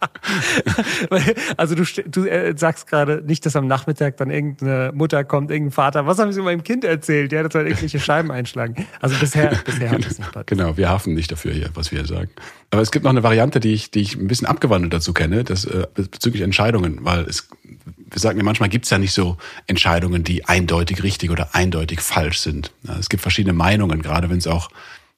[1.57, 5.73] Also du, du äh, sagst gerade nicht, dass am Nachmittag dann irgendeine Mutter kommt, irgendein
[5.73, 6.07] Vater.
[6.07, 7.33] Was haben Sie meinem Kind erzählt?
[7.33, 8.87] Ja, das soll irgendwelche Scheiben einschlagen.
[9.01, 10.47] Also bisher, bisher hat es nicht passiert.
[10.47, 12.31] Genau, wir haften nicht dafür hier, was wir hier sagen.
[12.71, 15.45] Aber es gibt noch eine Variante, die ich, die ich ein bisschen abgewandelt dazu kenne,
[15.45, 17.49] das, äh, bezüglich Entscheidungen, weil es,
[17.85, 22.01] wir sagen ja manchmal gibt es ja nicht so Entscheidungen, die eindeutig richtig oder eindeutig
[22.01, 22.73] falsch sind.
[22.83, 24.71] Ja, es gibt verschiedene Meinungen, gerade wenn es auch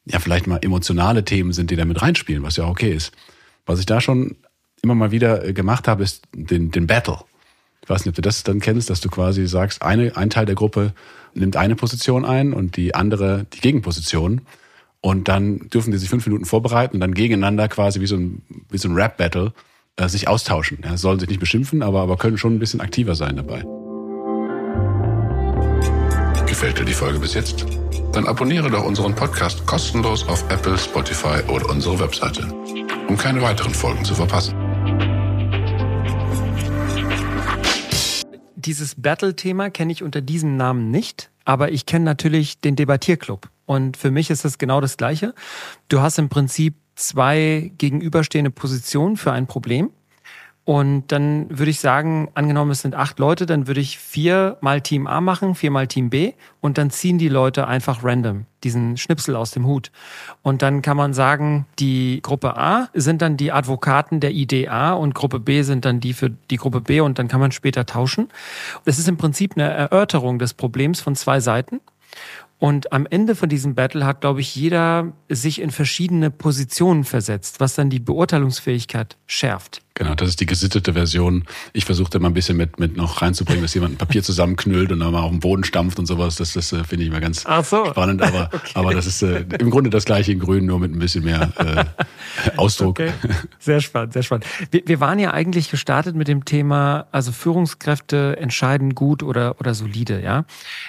[0.06, 3.12] ja vielleicht mal emotionale Themen sind, die da mit reinspielen, was ja auch okay ist.
[3.66, 4.36] Was ich da schon
[4.84, 7.18] immer mal wieder äh, gemacht habe, ist den, den Battle.
[7.82, 10.46] Ich weiß nicht, ob du das dann kennst, dass du quasi sagst, eine, ein Teil
[10.46, 10.92] der Gruppe
[11.34, 14.42] nimmt eine Position ein und die andere die Gegenposition.
[15.00, 18.42] Und dann dürfen die sich fünf Minuten vorbereiten und dann gegeneinander quasi wie so ein,
[18.70, 19.52] wie so ein Rap-Battle
[19.96, 20.78] äh, sich austauschen.
[20.82, 23.64] Ja, sollen sich nicht beschimpfen, aber, aber können schon ein bisschen aktiver sein dabei.
[26.46, 27.66] Gefällt dir die Folge bis jetzt?
[28.12, 32.46] Dann abonniere doch unseren Podcast kostenlos auf Apple, Spotify oder unsere Webseite,
[33.08, 34.63] um keine weiteren Folgen zu verpassen.
[38.64, 43.50] Dieses Battle-Thema kenne ich unter diesem Namen nicht, aber ich kenne natürlich den Debattierclub.
[43.66, 45.34] Und für mich ist das genau das Gleiche.
[45.88, 49.90] Du hast im Prinzip zwei gegenüberstehende Positionen für ein Problem.
[50.64, 54.80] Und dann würde ich sagen, angenommen es sind acht Leute, dann würde ich vier mal
[54.80, 58.96] Team A machen, vier mal Team B und dann ziehen die Leute einfach random diesen
[58.96, 59.92] Schnipsel aus dem Hut.
[60.40, 64.94] Und dann kann man sagen, die Gruppe A sind dann die Advokaten der Idee A
[64.94, 67.84] und Gruppe B sind dann die für die Gruppe B und dann kann man später
[67.84, 68.28] tauschen.
[68.86, 71.80] Es ist im Prinzip eine Erörterung des Problems von zwei Seiten.
[72.58, 77.60] Und am Ende von diesem Battle hat, glaube ich, jeder sich in verschiedene Positionen versetzt,
[77.60, 79.82] was dann die Beurteilungsfähigkeit schärft.
[79.96, 81.44] Genau, das ist die gesittete Version.
[81.72, 84.98] Ich versuchte mal ein bisschen mit, mit noch reinzubringen, dass jemand ein Papier zusammenknüllt und
[84.98, 86.34] dann mal auf den Boden stampft und sowas.
[86.34, 87.86] Das, das äh, finde ich immer ganz so.
[87.86, 88.20] spannend.
[88.20, 91.22] Aber, aber das ist äh, im Grunde das gleiche in Grün, nur mit ein bisschen
[91.22, 91.84] mehr äh,
[92.56, 92.98] Ausdruck.
[92.98, 93.12] Okay.
[93.60, 94.46] Sehr spannend, sehr spannend.
[94.72, 99.74] Wir, wir waren ja eigentlich gestartet mit dem Thema, also Führungskräfte entscheiden gut oder, oder
[99.74, 100.44] solide, ja.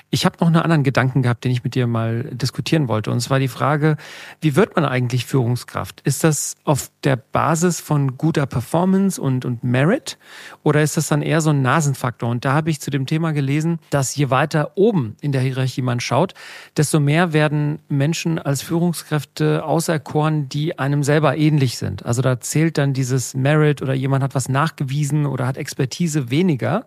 [0.10, 3.12] Ich habe noch einen anderen Gedanken gehabt, den ich mit dir mal diskutieren wollte.
[3.12, 3.98] Und zwar die Frage,
[4.42, 6.02] wie wird man eigentlich Führungskraft?
[6.02, 10.18] Ist das auf der Basis von guter Performance und, und Merit?
[10.64, 12.30] Oder ist das dann eher so ein Nasenfaktor?
[12.30, 15.82] Und da habe ich zu dem Thema gelesen, dass je weiter oben in der Hierarchie
[15.82, 16.34] man schaut,
[16.78, 22.06] desto mehr werden Menschen als Führungskräfte auserkoren, die einem selber ähnlich sind.
[22.06, 26.86] Also da zählt dann dieses Merit oder jemand hat was nachgewiesen oder hat Expertise weniger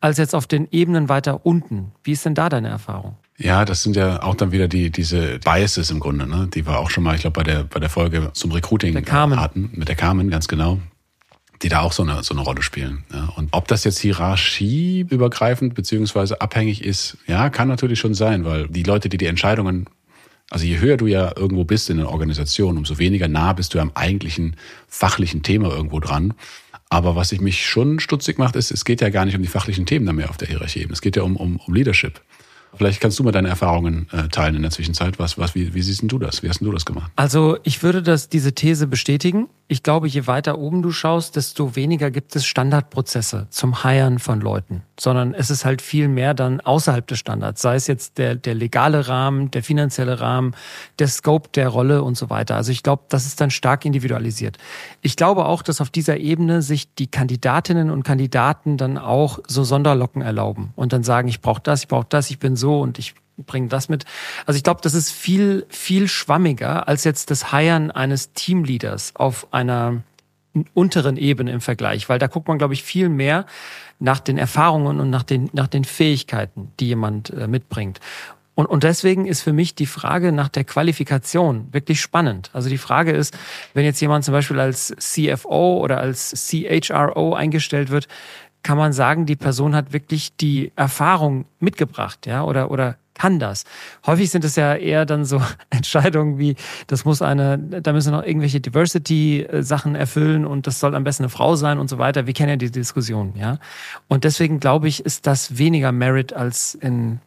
[0.00, 1.92] als jetzt auf den Ebenen weiter unten.
[2.02, 3.16] Wie ist denn da deine Erfahrung?
[3.42, 6.48] Ja, das sind ja auch dann wieder die diese Biases im Grunde, ne?
[6.52, 9.02] Die wir auch schon mal, ich glaube, bei der bei der Folge zum Recruiting Der
[9.40, 10.78] hatten, mit der Carmen, ganz genau,
[11.62, 13.04] die da auch so eine so eine Rolle spielen.
[13.10, 13.32] Ja?
[13.36, 18.82] Und ob das jetzt hierarchieübergreifend beziehungsweise abhängig ist, ja, kann natürlich schon sein, weil die
[18.82, 19.86] Leute, die die Entscheidungen
[20.50, 23.78] also je höher du ja irgendwo bist in einer Organisation, umso weniger nah bist du
[23.78, 24.56] am eigentlichen
[24.88, 26.34] fachlichen Thema irgendwo dran.
[26.88, 29.48] Aber was sich mich schon stutzig macht, ist, es geht ja gar nicht um die
[29.48, 30.88] fachlichen Themen dann mehr auf der Hierarchie.
[30.90, 32.20] Es geht ja um, um, um Leadership.
[32.76, 35.18] Vielleicht kannst du mal deine Erfahrungen äh, teilen in der Zwischenzeit.
[35.18, 36.42] Was, was, wie, wie siehst du das?
[36.42, 37.10] Wie hast du das gemacht?
[37.16, 39.48] Also ich würde das, diese These bestätigen.
[39.72, 44.40] Ich glaube, je weiter oben du schaust, desto weniger gibt es Standardprozesse zum Hiren von
[44.40, 48.34] Leuten, sondern es ist halt viel mehr dann außerhalb des Standards, sei es jetzt der,
[48.34, 50.56] der legale Rahmen, der finanzielle Rahmen,
[50.98, 52.56] der Scope der Rolle und so weiter.
[52.56, 54.58] Also ich glaube, das ist dann stark individualisiert.
[55.02, 59.62] Ich glaube auch, dass auf dieser Ebene sich die Kandidatinnen und Kandidaten dann auch so
[59.62, 62.98] Sonderlocken erlauben und dann sagen, ich brauche das, ich brauche das, ich bin so und
[62.98, 64.04] ich bringe das mit.
[64.46, 69.52] Also ich glaube, das ist viel, viel schwammiger als jetzt das Hiren eines Teamleaders auf
[69.52, 70.02] einer
[70.74, 73.46] unteren Ebene im Vergleich, weil da guckt man, glaube ich, viel mehr
[73.98, 78.00] nach den Erfahrungen und nach den, nach den Fähigkeiten, die jemand äh, mitbringt.
[78.54, 82.50] Und, und deswegen ist für mich die Frage nach der Qualifikation wirklich spannend.
[82.52, 83.36] Also die Frage ist,
[83.74, 88.08] wenn jetzt jemand zum Beispiel als CFO oder als CHRO eingestellt wird,
[88.62, 93.64] kann man sagen, die Person hat wirklich die Erfahrung mitgebracht, ja, oder, oder kann das.
[94.06, 98.24] Häufig sind es ja eher dann so Entscheidungen wie, das muss eine, da müssen noch
[98.24, 102.26] irgendwelche Diversity-Sachen erfüllen und das soll am besten eine Frau sein und so weiter.
[102.26, 103.58] Wir kennen ja die Diskussion, ja.
[104.08, 107.20] Und deswegen glaube ich, ist das weniger Merit als in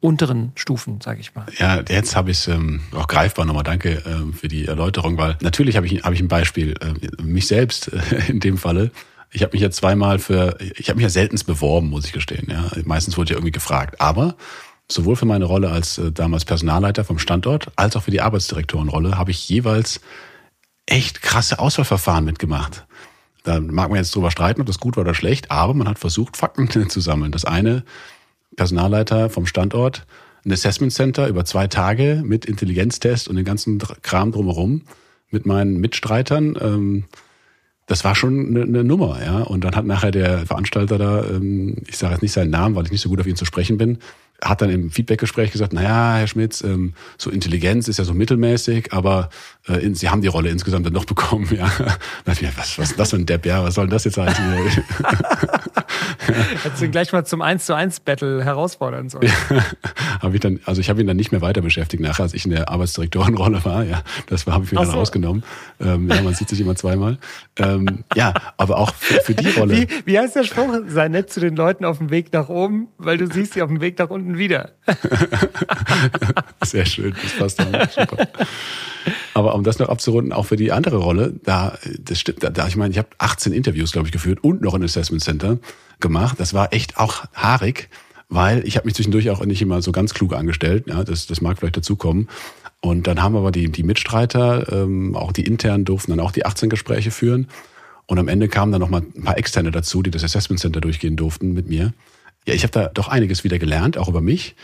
[0.00, 1.46] unteren Stufen, sage ich mal.
[1.58, 3.64] Ja, jetzt habe ich es ähm, auch greifbar nochmal.
[3.64, 7.46] Danke ähm, für die Erläuterung, weil natürlich habe ich, hab ich ein Beispiel, äh, mich
[7.46, 8.90] selbst äh, in dem Falle.
[9.30, 12.48] Ich habe mich ja zweimal für, ich habe mich ja seltenst beworben, muss ich gestehen.
[12.50, 12.70] Ja.
[12.84, 14.00] Meistens wurde ja irgendwie gefragt.
[14.00, 14.36] Aber
[14.90, 19.18] sowohl für meine Rolle als äh, damals Personalleiter vom Standort, als auch für die Arbeitsdirektorenrolle
[19.18, 20.00] habe ich jeweils
[20.86, 22.86] echt krasse Auswahlverfahren mitgemacht.
[23.42, 25.98] Da mag man jetzt drüber streiten, ob das gut war oder schlecht, aber man hat
[25.98, 27.32] versucht, Fakten zu sammeln.
[27.32, 27.84] Das eine,
[28.56, 30.06] Personalleiter vom Standort,
[30.44, 34.82] ein Assessment Center über zwei Tage mit Intelligenztest und den ganzen Kram drumherum
[35.30, 36.56] mit meinen Mitstreitern.
[36.60, 37.04] Ähm,
[37.86, 39.42] das war schon eine, eine Nummer, ja.
[39.42, 42.84] Und dann hat nachher der Veranstalter da, ähm, ich sage jetzt nicht seinen Namen, weil
[42.84, 43.98] ich nicht so gut auf ihn zu sprechen bin,
[44.42, 48.92] hat dann im Feedbackgespräch gesagt, naja, Herr Schmitz, ähm, so Intelligenz ist ja so mittelmäßig,
[48.92, 49.30] aber
[49.68, 51.46] äh, Sie haben die Rolle insgesamt dann noch bekommen.
[51.56, 51.70] Ja.
[52.24, 54.44] was, was ist das für ein Depp, ja, was soll denn das jetzt heißen?
[56.62, 59.26] Hättest du gleich mal zum 1 zu 1 Battle herausfordern sollen.
[59.26, 59.64] Ja,
[60.20, 62.44] hab ich dann, also ich habe ihn dann nicht mehr weiter beschäftigt, nachher, als ich
[62.44, 63.84] in der Arbeitsdirektorenrolle war.
[63.84, 64.92] Ja, das habe ich mir dann so.
[64.92, 65.44] rausgenommen.
[65.80, 67.18] Ähm, ja, man sieht sich immer zweimal.
[67.56, 69.76] Ähm, ja, aber auch für, für die Rolle.
[69.76, 70.74] Wie, wie heißt der Spruch?
[70.88, 73.68] Sei nett zu den Leuten auf dem Weg nach oben, weil du siehst sie auf
[73.68, 74.72] dem Weg nach unten wieder.
[76.64, 77.90] Sehr schön, das passt auch.
[77.90, 78.28] Super.
[79.34, 82.76] Aber um das noch abzurunden, auch für die andere Rolle, da, das stimmt, da, ich
[82.76, 85.58] meine, ich habe 18 Interviews, glaube ich, geführt und noch ein Assessment Center
[86.00, 86.40] gemacht.
[86.40, 87.88] Das war echt auch haarig,
[88.28, 90.84] weil ich habe mich zwischendurch auch nicht immer so ganz klug angestellt.
[90.88, 92.28] Ja, das, das mag vielleicht dazukommen.
[92.80, 96.44] Und dann haben aber die, die Mitstreiter, ähm, auch die internen durften dann auch die
[96.44, 97.48] 18 Gespräche führen.
[98.06, 100.80] Und am Ende kamen dann noch mal ein paar Externe dazu, die das Assessment Center
[100.80, 101.92] durchgehen durften mit mir.
[102.46, 104.54] Ja, ich habe da doch einiges wieder gelernt, auch über mich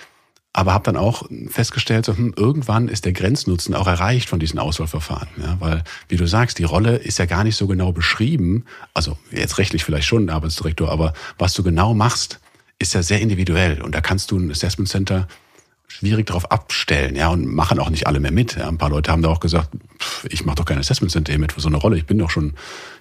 [0.53, 4.59] aber habe dann auch festgestellt, so, hm, irgendwann ist der Grenznutzen auch erreicht von diesen
[4.59, 5.29] Auswahlverfahren.
[5.39, 9.17] Ja, weil, wie du sagst, die Rolle ist ja gar nicht so genau beschrieben, also
[9.31, 12.41] jetzt rechtlich vielleicht schon Arbeitsdirektor, aber was du genau machst,
[12.79, 13.81] ist ja sehr individuell.
[13.81, 15.27] Und da kannst du ein Assessment Center
[15.99, 18.57] schwierig darauf abstellen, ja, und machen auch nicht alle mehr mit.
[18.57, 18.69] Ja.
[18.69, 21.53] Ein paar Leute haben da auch gesagt, pff, ich mache doch kein Assessment Center mit
[21.53, 22.55] für so eine Rolle, ich bin doch schon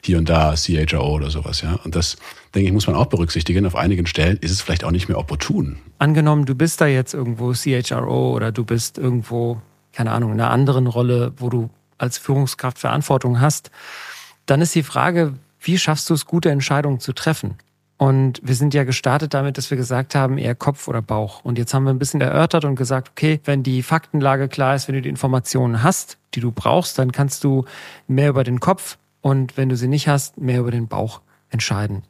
[0.04, 1.80] hier und da CHRO oder sowas, ja.
[1.84, 2.18] Und das,
[2.54, 3.66] denke ich, muss man auch berücksichtigen.
[3.66, 5.78] Auf einigen Stellen ist es vielleicht auch nicht mehr opportun.
[6.00, 9.62] Angenommen, du bist da jetzt irgendwo CHRO oder du bist irgendwo,
[9.94, 13.72] keine Ahnung, in einer anderen Rolle, wo du als Führungskraft Verantwortung hast,
[14.46, 17.56] dann ist die Frage, wie schaffst du es, gute Entscheidungen zu treffen?
[18.02, 21.46] Und wir sind ja gestartet damit, dass wir gesagt haben, eher Kopf oder Bauch.
[21.46, 24.88] Und jetzt haben wir ein bisschen erörtert und gesagt, okay, wenn die Faktenlage klar ist,
[24.88, 27.64] wenn du die Informationen hast, die du brauchst, dann kannst du
[28.08, 32.02] mehr über den Kopf und wenn du sie nicht hast, mehr über den Bauch entscheiden.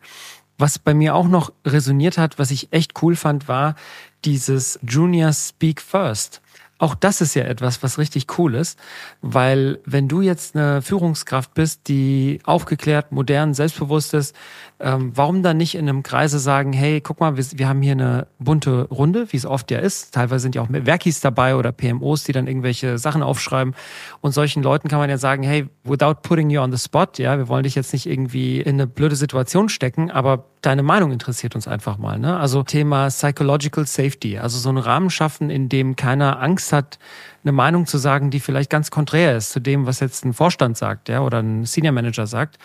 [0.58, 3.76] Was bei mir auch noch resoniert hat, was ich echt cool fand, war
[4.24, 6.42] dieses Junior Speak First.
[6.82, 8.80] Auch das ist ja etwas, was richtig cool ist,
[9.22, 14.36] weil wenn du jetzt eine Führungskraft bist, die aufgeklärt, modern, selbstbewusst ist,
[14.82, 17.92] ähm, warum dann nicht in einem Kreise sagen, hey, guck mal, wir, wir, haben hier
[17.94, 20.14] eine bunte Runde, wie es oft ja ist.
[20.14, 23.76] Teilweise sind ja auch Werkis dabei oder PMOs, die dann irgendwelche Sachen aufschreiben.
[24.22, 27.38] Und solchen Leuten kann man ja sagen, hey, without putting you on the spot, ja,
[27.38, 31.56] wir wollen dich jetzt nicht irgendwie in eine blöde Situation stecken, aber deine Meinung interessiert
[31.56, 32.20] uns einfach mal.
[32.20, 32.38] Ne?
[32.38, 37.00] Also Thema Psychological Safety, also so einen Rahmen schaffen, in dem keiner Angst hat,
[37.44, 40.78] eine Meinung zu sagen, die vielleicht ganz konträr ist zu dem, was jetzt ein Vorstand
[40.78, 42.58] sagt, ja, oder ein Senior Manager sagt.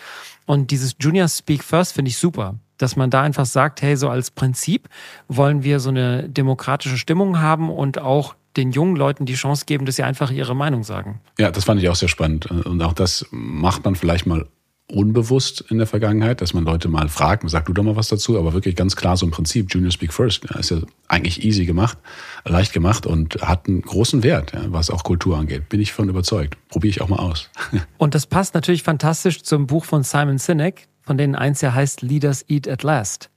[0.47, 4.09] Und dieses Junior Speak First finde ich super, dass man da einfach sagt, hey, so
[4.09, 4.89] als Prinzip
[5.27, 9.85] wollen wir so eine demokratische Stimmung haben und auch den jungen Leuten die Chance geben,
[9.85, 11.19] dass sie einfach ihre Meinung sagen.
[11.37, 12.47] Ja, das fand ich auch sehr spannend.
[12.47, 14.47] Und auch das macht man vielleicht mal
[14.89, 18.39] unbewusst in der Vergangenheit, dass man Leute mal fragt, sag du doch mal was dazu,
[18.39, 20.77] aber wirklich ganz klar so im Prinzip, Junior Speak First, ist ja
[21.09, 21.97] eigentlich easy gemacht,
[22.45, 25.67] leicht gemacht und hat einen großen Wert, was auch Kultur angeht.
[25.67, 26.55] Bin ich von überzeugt.
[26.69, 27.49] Probiere ich auch mal aus.
[27.97, 32.01] Und das passt natürlich fantastisch zum Buch von Simon Sinek, von denen eins ja heißt
[32.01, 33.29] Leaders Eat at Last.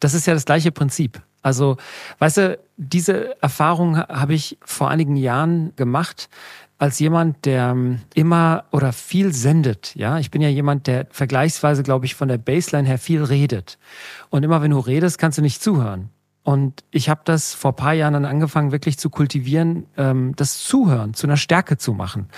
[0.00, 1.22] Das ist ja das gleiche Prinzip.
[1.42, 1.76] Also,
[2.18, 6.28] weißt du, diese Erfahrung habe ich vor einigen Jahren gemacht
[6.78, 9.94] als jemand, der ähm, immer oder viel sendet.
[9.96, 13.78] Ja, ich bin ja jemand, der vergleichsweise, glaube ich, von der Baseline her viel redet.
[14.30, 16.10] Und immer wenn du redest, kannst du nicht zuhören.
[16.44, 21.12] Und ich habe das vor paar Jahren dann angefangen, wirklich zu kultivieren, ähm, das Zuhören
[21.12, 22.28] zu einer Stärke zu machen.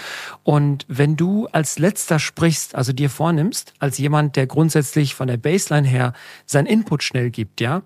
[0.42, 5.36] Und wenn du als letzter sprichst, also dir vornimmst, als jemand, der grundsätzlich von der
[5.36, 6.12] Baseline her
[6.44, 7.82] sein Input schnell gibt, ja,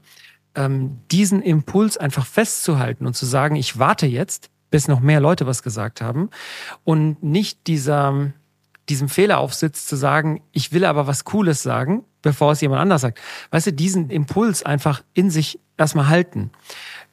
[0.55, 5.47] ähm, diesen Impuls einfach festzuhalten und zu sagen, ich warte jetzt, bis noch mehr Leute
[5.47, 6.31] was gesagt haben
[6.83, 8.33] und nicht dieser,
[8.89, 13.03] diesem Fehler aufsitzt zu sagen, ich will aber was Cooles sagen, bevor es jemand anders
[13.03, 13.21] sagt.
[13.53, 16.51] Weißt du, diesen Impuls einfach in sich erstmal halten.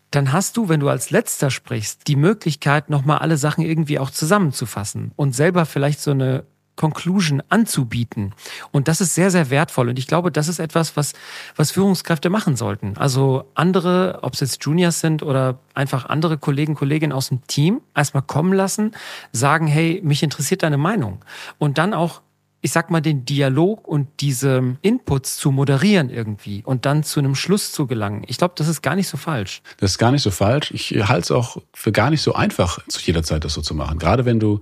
[0.10, 4.10] Dann hast du, wenn du als letzter sprichst, die Möglichkeit, nochmal alle Sachen irgendwie auch
[4.10, 6.46] zusammenzufassen und selber vielleicht so eine
[6.82, 8.34] Conclusion anzubieten.
[8.72, 9.90] Und das ist sehr, sehr wertvoll.
[9.90, 11.14] Und ich glaube, das ist etwas, was,
[11.56, 12.98] was Führungskräfte machen sollten.
[12.98, 17.82] Also andere, ob es jetzt Juniors sind oder einfach andere Kollegen, Kolleginnen aus dem Team,
[17.96, 18.94] erstmal kommen lassen,
[19.32, 21.24] sagen, hey, mich interessiert deine Meinung.
[21.60, 22.22] Und dann auch
[22.62, 27.34] ich sag mal, den Dialog und diese Inputs zu moderieren irgendwie und dann zu einem
[27.34, 28.24] Schluss zu gelangen.
[28.28, 29.64] Ich glaube, das ist gar nicht so falsch.
[29.78, 30.72] Das ist gar nicht so falsch.
[30.72, 33.74] Ich halte es auch für gar nicht so einfach, zu jeder Zeit das so zu
[33.74, 33.98] machen.
[33.98, 34.60] Gerade wenn du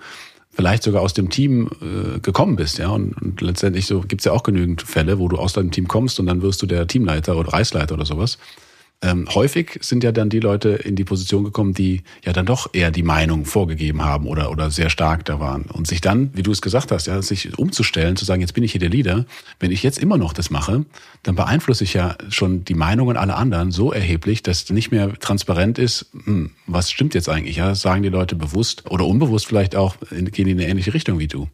[0.52, 2.90] vielleicht sogar aus dem Team äh, gekommen bist, ja.
[2.90, 6.20] Und, und letztendlich so gibt's ja auch genügend Fälle, wo du aus deinem Team kommst
[6.20, 8.38] und dann wirst du der Teamleiter oder Reisleiter oder sowas.
[9.02, 12.74] Ähm, häufig sind ja dann die Leute in die Position gekommen, die ja dann doch
[12.74, 15.64] eher die Meinung vorgegeben haben oder, oder sehr stark da waren.
[15.64, 18.64] Und sich dann, wie du es gesagt hast, ja, sich umzustellen, zu sagen, jetzt bin
[18.64, 19.26] ich hier der Leader.
[19.58, 20.84] Wenn ich jetzt immer noch das mache,
[21.24, 25.80] dann beeinflusse ich ja schon die Meinungen aller anderen so erheblich, dass nicht mehr transparent
[25.80, 27.56] ist, hm, was stimmt jetzt eigentlich?
[27.56, 31.28] Ja, sagen die Leute bewusst oder unbewusst vielleicht auch, gehen in eine ähnliche Richtung wie
[31.28, 31.48] du.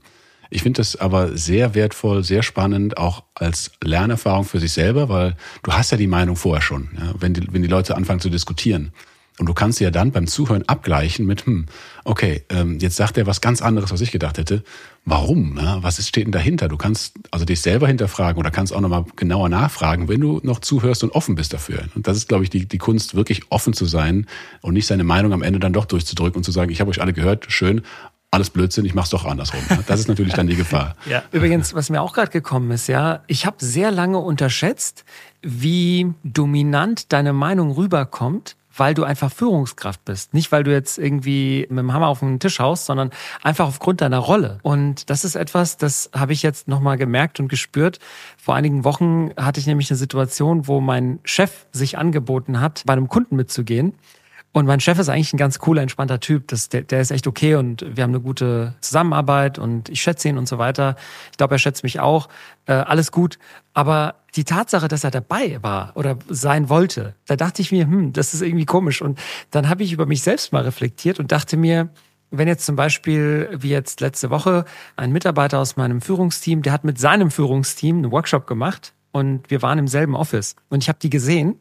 [0.50, 5.36] Ich finde das aber sehr wertvoll, sehr spannend, auch als Lernerfahrung für sich selber, weil
[5.64, 8.30] du hast ja die Meinung vorher schon, ja, wenn, die, wenn die Leute anfangen zu
[8.30, 8.92] diskutieren.
[9.38, 11.66] Und du kannst ja dann beim Zuhören abgleichen mit, hm,
[12.06, 14.64] okay, ähm, jetzt sagt er was ganz anderes, was ich gedacht hätte.
[15.04, 15.58] Warum?
[15.58, 15.84] Ja?
[15.84, 16.70] Was ist, steht denn dahinter?
[16.70, 20.60] Du kannst also dich selber hinterfragen oder kannst auch nochmal genauer nachfragen, wenn du noch
[20.60, 21.84] zuhörst und offen bist dafür.
[21.96, 24.26] Und das ist, glaube ich, die, die Kunst, wirklich offen zu sein
[24.62, 27.02] und nicht seine Meinung am Ende dann doch durchzudrücken und zu sagen, ich habe euch
[27.02, 27.82] alle gehört, schön,
[28.36, 29.62] alles Blödsinn, ich mach's doch andersrum.
[29.88, 30.96] Das ist natürlich dann die Gefahr.
[31.10, 31.24] ja.
[31.32, 35.06] Übrigens, was mir auch gerade gekommen ist, ja, ich habe sehr lange unterschätzt,
[35.42, 40.34] wie dominant deine Meinung rüberkommt, weil du einfach Führungskraft bist.
[40.34, 44.02] Nicht, weil du jetzt irgendwie mit dem Hammer auf den Tisch haust, sondern einfach aufgrund
[44.02, 44.60] deiner Rolle.
[44.64, 48.00] Und das ist etwas, das habe ich jetzt nochmal gemerkt und gespürt.
[48.38, 52.94] Vor einigen Wochen hatte ich nämlich eine Situation, wo mein Chef sich angeboten hat, bei
[52.94, 53.94] einem Kunden mitzugehen.
[54.56, 56.48] Und mein Chef ist eigentlich ein ganz cooler, entspannter Typ.
[56.48, 60.30] Das, der, der ist echt okay und wir haben eine gute Zusammenarbeit und ich schätze
[60.30, 60.96] ihn und so weiter.
[61.30, 62.30] Ich glaube, er schätzt mich auch.
[62.66, 63.38] Äh, alles gut.
[63.74, 68.14] Aber die Tatsache, dass er dabei war oder sein wollte, da dachte ich mir, hm,
[68.14, 69.02] das ist irgendwie komisch.
[69.02, 69.20] Und
[69.52, 71.90] dann habe ich über mich selbst mal reflektiert und dachte mir,
[72.32, 74.64] wenn jetzt zum Beispiel, wie jetzt letzte Woche,
[74.96, 79.62] ein Mitarbeiter aus meinem Führungsteam, der hat mit seinem Führungsteam einen Workshop gemacht und wir
[79.62, 81.58] waren im selben Office und ich habe die gesehen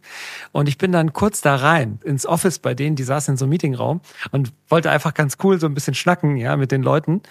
[0.50, 3.44] und ich bin dann kurz da rein ins Office bei denen, die saßen in so
[3.44, 4.00] einem Meetingraum
[4.32, 7.22] und wollte einfach ganz cool so ein bisschen schnacken, ja, mit den Leuten.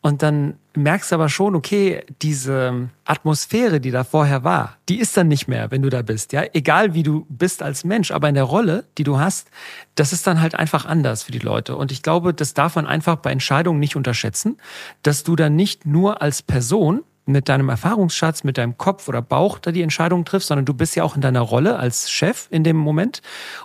[0.00, 5.16] Und dann merkst du aber schon, okay, diese Atmosphäre, die da vorher war, die ist
[5.16, 6.42] dann nicht mehr, wenn du da bist, ja.
[6.54, 9.48] Egal wie du bist als Mensch, aber in der Rolle, die du hast,
[9.94, 11.76] das ist dann halt einfach anders für die Leute.
[11.76, 14.56] Und ich glaube, das darf man einfach bei Entscheidungen nicht unterschätzen,
[15.04, 19.58] dass du dann nicht nur als Person mit deinem Erfahrungsschatz, mit deinem Kopf oder Bauch
[19.58, 22.64] da die Entscheidung triffst, sondern du bist ja auch in deiner Rolle als Chef in
[22.64, 23.22] dem Moment.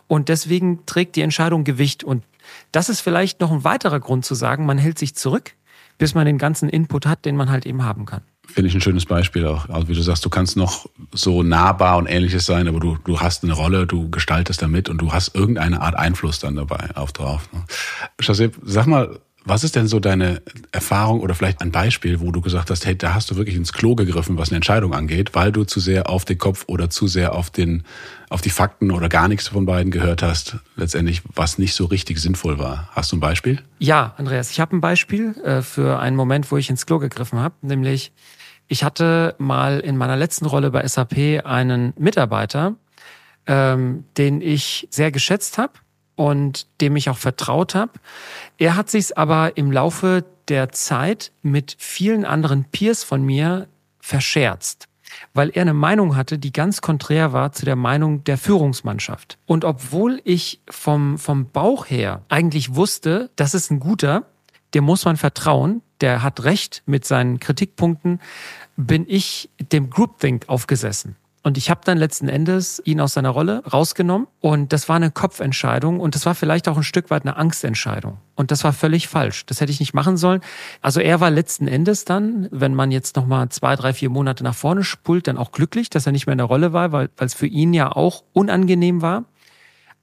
[0.08, 2.04] Und deswegen trägt die Entscheidung Gewicht.
[2.04, 2.24] Und
[2.72, 5.54] das ist vielleicht noch ein weiterer Grund zu sagen, man hält sich zurück,
[5.98, 8.22] bis man den ganzen Input hat, den man halt eben haben kann.
[8.46, 9.70] Finde ich ein schönes Beispiel auch.
[9.70, 13.22] Also wie du sagst, du kannst noch so nahbar und ähnliches sein, aber du, du
[13.22, 17.14] hast eine Rolle, du gestaltest damit und du hast irgendeine Art Einfluss dann dabei auf
[17.14, 17.48] drauf.
[17.54, 17.64] Ne?
[18.64, 22.70] sag mal, was ist denn so deine Erfahrung oder vielleicht ein Beispiel, wo du gesagt
[22.70, 25.64] hast, hey, da hast du wirklich ins Klo gegriffen, was eine Entscheidung angeht, weil du
[25.66, 27.84] zu sehr auf den Kopf oder zu sehr auf den,
[28.30, 32.20] auf die Fakten oder gar nichts von beiden gehört hast, letztendlich, was nicht so richtig
[32.20, 32.90] sinnvoll war.
[32.94, 33.62] Hast du ein Beispiel?
[33.80, 37.40] Ja, Andreas, ich habe ein Beispiel äh, für einen Moment, wo ich ins Klo gegriffen
[37.40, 38.14] habe, nämlich
[38.68, 42.76] ich hatte mal in meiner letzten Rolle bei SAP einen Mitarbeiter,
[43.46, 45.74] ähm, den ich sehr geschätzt habe
[46.16, 47.92] und dem ich auch vertraut habe.
[48.58, 53.68] Er hat sich aber im Laufe der Zeit mit vielen anderen Peers von mir
[54.00, 54.88] verscherzt,
[55.34, 59.38] weil er eine Meinung hatte, die ganz konträr war zu der Meinung der Führungsmannschaft.
[59.46, 64.26] Und obwohl ich vom, vom Bauch her eigentlich wusste, das ist ein guter,
[64.74, 68.20] dem muss man vertrauen, der hat recht mit seinen Kritikpunkten,
[68.76, 71.16] bin ich dem Groupthink aufgesessen.
[71.46, 74.28] Und ich habe dann letzten Endes ihn aus seiner Rolle rausgenommen.
[74.40, 78.18] Und das war eine Kopfentscheidung und das war vielleicht auch ein Stück weit eine Angstentscheidung.
[78.36, 79.46] Und das war völlig falsch.
[79.46, 80.40] Das hätte ich nicht machen sollen.
[80.82, 84.56] Also er war letzten Endes dann, wenn man jetzt nochmal zwei, drei, vier Monate nach
[84.56, 87.34] vorne spult, dann auch glücklich, dass er nicht mehr in der Rolle war, weil es
[87.34, 89.26] für ihn ja auch unangenehm war.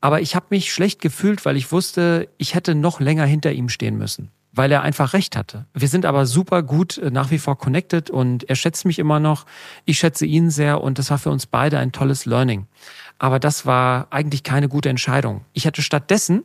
[0.03, 3.71] Aber ich habe mich schlecht gefühlt, weil ich wusste, ich hätte noch länger hinter ihm
[3.71, 5.67] stehen müssen weil er einfach recht hatte.
[5.75, 9.21] Wir sind aber super gut äh, nach wie vor connected und er schätzt mich immer
[9.21, 9.47] noch.
[9.85, 12.67] Ich schätze ihn sehr und das war für uns beide ein tolles Learning.
[13.19, 15.45] Aber das war eigentlich keine gute Entscheidung.
[15.53, 16.45] Ich hätte stattdessen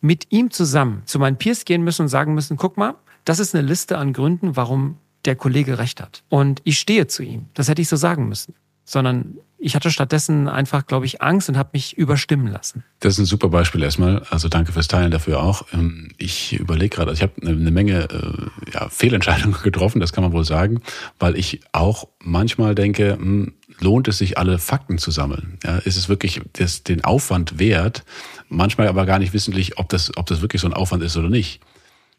[0.00, 3.54] mit ihm zusammen zu meinen Peers gehen müssen und sagen müssen, guck mal, das ist
[3.54, 6.22] eine Liste an Gründen, warum der Kollege recht hat.
[6.28, 7.46] Und ich stehe zu ihm.
[7.54, 8.54] Das hätte ich so sagen müssen.
[8.84, 12.84] Sondern ich hatte stattdessen einfach, glaube ich, Angst und habe mich überstimmen lassen.
[13.00, 14.22] Das ist ein super Beispiel erstmal.
[14.28, 15.64] Also danke fürs Teilen dafür auch.
[15.72, 20.22] Ähm, ich überlege gerade, also ich habe eine Menge äh, ja, Fehlentscheidungen getroffen, das kann
[20.22, 20.82] man wohl sagen,
[21.18, 25.58] weil ich auch manchmal denke, hm, lohnt es sich, alle Fakten zu sammeln?
[25.64, 28.04] Ja, ist es wirklich das, den Aufwand wert?
[28.50, 31.30] Manchmal aber gar nicht wissentlich, ob das, ob das wirklich so ein Aufwand ist oder
[31.30, 31.60] nicht.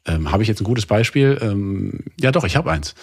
[0.08, 1.38] Ähm, habe ich jetzt ein gutes Beispiel?
[1.42, 2.96] Ähm, ja, doch, ich habe eins.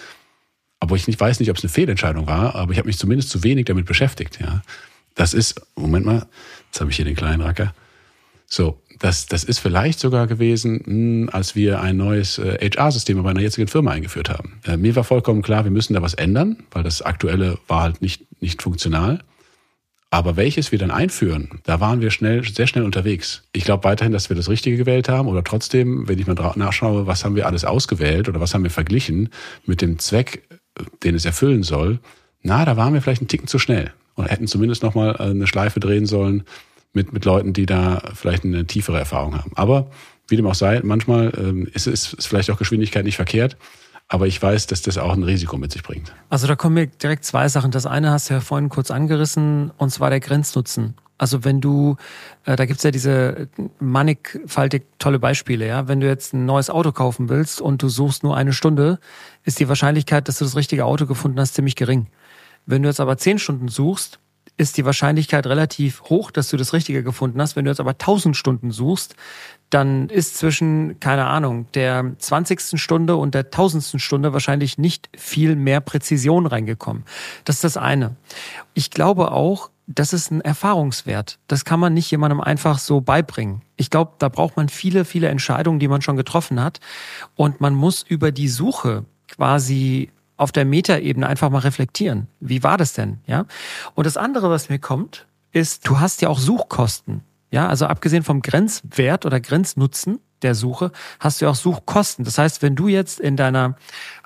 [0.83, 3.29] Aber ich nicht, weiß nicht, ob es eine Fehlentscheidung war, aber ich habe mich zumindest
[3.29, 4.39] zu wenig damit beschäftigt.
[4.41, 4.63] Ja,
[5.15, 6.25] das ist, Moment mal,
[6.65, 7.73] jetzt habe ich hier den kleinen Racker.
[8.47, 13.29] So, das, das ist vielleicht sogar gewesen, hm, als wir ein neues äh, HR-System bei
[13.29, 14.59] einer jetzigen Firma eingeführt haben.
[14.65, 18.01] Äh, mir war vollkommen klar, wir müssen da was ändern, weil das aktuelle war halt
[18.01, 19.23] nicht, nicht funktional.
[20.09, 23.43] Aber welches wir dann einführen, da waren wir schnell, sehr schnell unterwegs.
[23.53, 27.07] Ich glaube weiterhin, dass wir das Richtige gewählt haben oder trotzdem, wenn ich mal nachschaue,
[27.07, 29.29] was haben wir alles ausgewählt oder was haben wir verglichen
[29.65, 30.43] mit dem Zweck,
[31.03, 31.99] den es erfüllen soll,
[32.41, 35.47] na, da waren wir vielleicht einen Ticken zu schnell und hätten zumindest nochmal äh, eine
[35.47, 36.43] Schleife drehen sollen
[36.93, 39.51] mit, mit Leuten, die da vielleicht eine tiefere Erfahrung haben.
[39.55, 39.89] Aber
[40.27, 43.57] wie dem auch sei, manchmal ähm, ist, ist, ist vielleicht auch Geschwindigkeit nicht verkehrt.
[44.09, 46.13] Aber ich weiß, dass das auch ein Risiko mit sich bringt.
[46.29, 47.71] Also da kommen mir direkt zwei Sachen.
[47.71, 50.95] Das eine hast du ja vorhin kurz angerissen, und zwar der Grenznutzen.
[51.23, 51.95] Also wenn du,
[52.43, 53.47] äh, da gibt's ja diese
[53.79, 55.87] mannigfaltig tolle Beispiele, ja.
[55.87, 58.99] Wenn du jetzt ein neues Auto kaufen willst und du suchst nur eine Stunde,
[59.45, 62.07] ist die Wahrscheinlichkeit, dass du das richtige Auto gefunden hast, ziemlich gering.
[62.65, 64.19] Wenn du jetzt aber zehn Stunden suchst,
[64.57, 67.55] ist die Wahrscheinlichkeit relativ hoch, dass du das Richtige gefunden hast.
[67.55, 69.15] Wenn du jetzt aber 1000 Stunden suchst,
[69.69, 72.77] dann ist zwischen, keine Ahnung, der 20.
[72.81, 74.01] Stunde und der 1000.
[74.01, 77.05] Stunde wahrscheinlich nicht viel mehr Präzision reingekommen.
[77.45, 78.17] Das ist das eine.
[78.73, 81.39] Ich glaube auch, das ist ein Erfahrungswert.
[81.47, 83.61] Das kann man nicht jemandem einfach so beibringen.
[83.75, 86.79] Ich glaube, da braucht man viele, viele Entscheidungen, die man schon getroffen hat.
[87.35, 92.27] Und man muss über die Suche quasi auf der Metaebene einfach mal reflektieren.
[92.39, 93.19] Wie war das denn?
[93.27, 93.45] Ja.
[93.95, 97.21] Und das andere, was mir kommt, ist, du hast ja auch Suchkosten.
[97.51, 102.25] Ja, also abgesehen vom Grenzwert oder Grenznutzen der Suche, hast du ja auch Suchkosten.
[102.25, 103.75] Das heißt, wenn du jetzt in deiner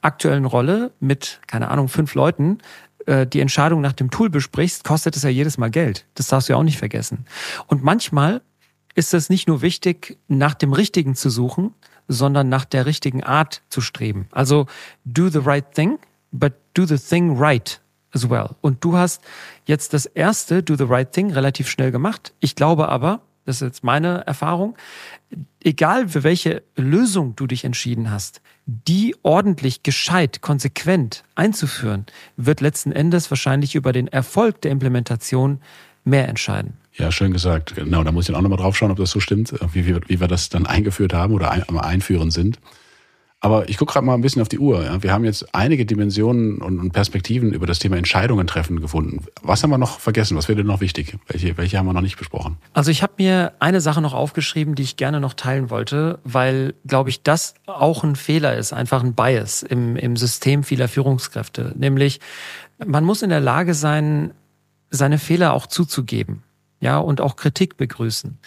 [0.01, 2.59] aktuellen Rolle mit, keine Ahnung, fünf Leuten
[3.07, 6.05] äh, die Entscheidung nach dem Tool besprichst, kostet es ja jedes Mal Geld.
[6.15, 7.25] Das darfst du ja auch nicht vergessen.
[7.67, 8.41] Und manchmal
[8.95, 11.73] ist es nicht nur wichtig, nach dem Richtigen zu suchen,
[12.07, 14.27] sondern nach der richtigen Art zu streben.
[14.31, 14.65] Also
[15.05, 15.99] do the right thing,
[16.31, 17.81] but do the thing right
[18.11, 18.49] as well.
[18.61, 19.21] Und du hast
[19.65, 22.33] jetzt das erste do the right thing relativ schnell gemacht.
[22.39, 24.75] Ich glaube aber, das ist jetzt meine Erfahrung,
[25.63, 32.05] egal für welche Lösung du dich entschieden hast, die ordentlich, gescheit, konsequent einzuführen,
[32.35, 35.61] wird letzten Endes wahrscheinlich über den Erfolg der Implementation
[36.03, 36.73] mehr entscheiden.
[36.93, 37.75] Ja, schön gesagt.
[37.75, 40.01] Genau, da muss ich dann auch nochmal drauf schauen, ob das so stimmt, wie wir,
[40.07, 42.59] wie wir das dann eingeführt haben oder ein, einführen sind.
[43.39, 44.83] Aber ich gucke gerade mal ein bisschen auf die Uhr.
[44.83, 45.03] Ja.
[45.03, 49.25] Wir haben jetzt einige Dimensionen und Perspektiven über das Thema Entscheidungen treffen gefunden.
[49.43, 50.35] Was haben wir noch vergessen?
[50.35, 51.17] Was wäre denn noch wichtig?
[51.27, 52.57] Welche, welche haben wir noch nicht besprochen?
[52.73, 56.73] Also ich habe mir eine Sache noch aufgeschrieben, die ich gerne noch teilen wollte, weil,
[56.87, 61.73] glaube ich, das auch ein Fehler ist, einfach ein Bias im, im System vieler Führungskräfte.
[61.77, 62.19] Nämlich,
[62.83, 64.33] man muss in der Lage sein,
[64.89, 66.41] seine Fehler auch zuzugeben
[66.79, 68.37] ja, und auch Kritik begrüßen.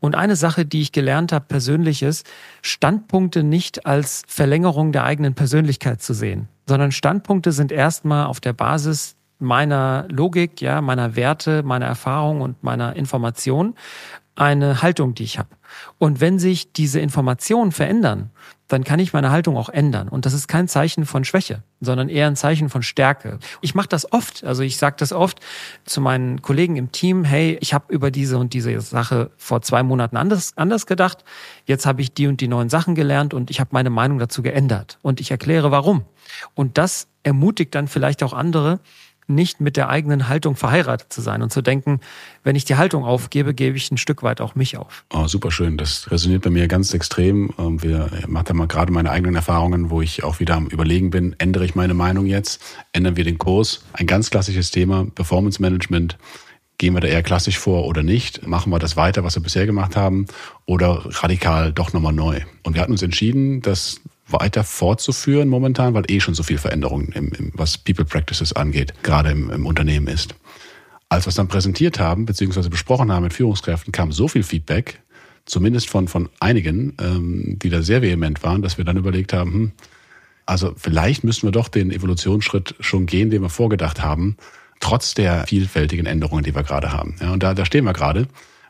[0.00, 2.26] Und eine Sache, die ich gelernt habe persönlich ist,
[2.62, 8.52] Standpunkte nicht als Verlängerung der eigenen Persönlichkeit zu sehen, sondern Standpunkte sind erstmal auf der
[8.52, 13.74] Basis meiner Logik, ja, meiner Werte, meiner Erfahrung und meiner Information
[14.34, 15.48] eine Haltung, die ich habe.
[15.98, 18.30] Und wenn sich diese Informationen verändern,
[18.68, 20.08] dann kann ich meine Haltung auch ändern.
[20.08, 23.38] Und das ist kein Zeichen von Schwäche, sondern eher ein Zeichen von Stärke.
[23.60, 25.40] Ich mache das oft, also ich sage das oft
[25.84, 29.82] zu meinen Kollegen im Team, hey, ich habe über diese und diese Sache vor zwei
[29.82, 31.24] Monaten anders, anders gedacht,
[31.64, 34.42] jetzt habe ich die und die neuen Sachen gelernt und ich habe meine Meinung dazu
[34.42, 34.98] geändert.
[35.02, 36.04] Und ich erkläre warum.
[36.54, 38.80] Und das ermutigt dann vielleicht auch andere,
[39.28, 42.00] nicht mit der eigenen Haltung verheiratet zu sein und zu denken,
[42.44, 45.04] wenn ich die Haltung aufgebe, gebe ich ein Stück weit auch mich auf.
[45.12, 45.76] Oh, super schön.
[45.76, 47.50] Das resoniert bei mir ganz extrem.
[47.58, 51.10] Ähm, wir machen da mal gerade meine eigenen Erfahrungen, wo ich auch wieder am Überlegen
[51.10, 52.62] bin, ändere ich meine Meinung jetzt?
[52.92, 53.84] Ändern wir den Kurs?
[53.92, 56.18] Ein ganz klassisches Thema, Performance Management.
[56.78, 58.46] Gehen wir da eher klassisch vor oder nicht?
[58.46, 60.26] Machen wir das weiter, was wir bisher gemacht haben?
[60.66, 62.40] Oder radikal doch nochmal neu?
[62.64, 67.08] Und wir hatten uns entschieden, dass weiter fortzuführen momentan, weil eh schon so viel Veränderung,
[67.08, 70.34] im, im, was People Practices angeht, gerade im, im Unternehmen ist.
[71.08, 75.00] Als wir es dann präsentiert haben, beziehungsweise besprochen haben mit Führungskräften, kam so viel Feedback,
[75.44, 79.52] zumindest von, von einigen, ähm, die da sehr vehement waren, dass wir dann überlegt haben,
[79.52, 79.72] hm,
[80.46, 84.36] also vielleicht müssen wir doch den Evolutionsschritt schon gehen, den wir vorgedacht haben,
[84.78, 87.16] trotz der vielfältigen Änderungen, die wir gerade haben.
[87.20, 88.28] Ja, und da, da stehen wir gerade.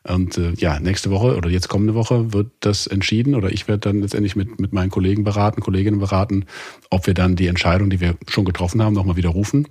[0.08, 3.80] Und äh, ja, nächste Woche oder jetzt kommende Woche wird das entschieden oder ich werde
[3.80, 6.44] dann letztendlich mit, mit meinen Kollegen beraten, Kolleginnen beraten,
[6.90, 9.66] ob wir dann die Entscheidung, die wir schon getroffen haben, nochmal widerrufen,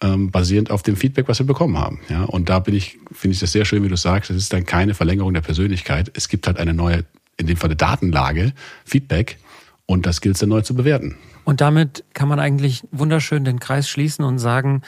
[0.00, 2.00] ähm, basierend auf dem Feedback, was wir bekommen haben.
[2.08, 4.52] Ja, und da bin ich, finde ich das sehr schön, wie du sagst, es ist
[4.52, 6.10] dann keine Verlängerung der Persönlichkeit.
[6.14, 7.04] Es gibt halt eine neue,
[7.36, 8.52] in dem Falle Datenlage,
[8.84, 9.38] Feedback
[9.86, 11.16] und das gilt es dann neu zu bewerten.
[11.44, 14.80] Und damit kann man eigentlich wunderschön den Kreis schließen und sagen,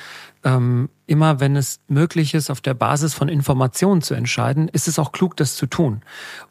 [0.46, 4.98] ähm, immer wenn es möglich ist, auf der Basis von Informationen zu entscheiden, ist es
[4.98, 6.02] auch klug, das zu tun.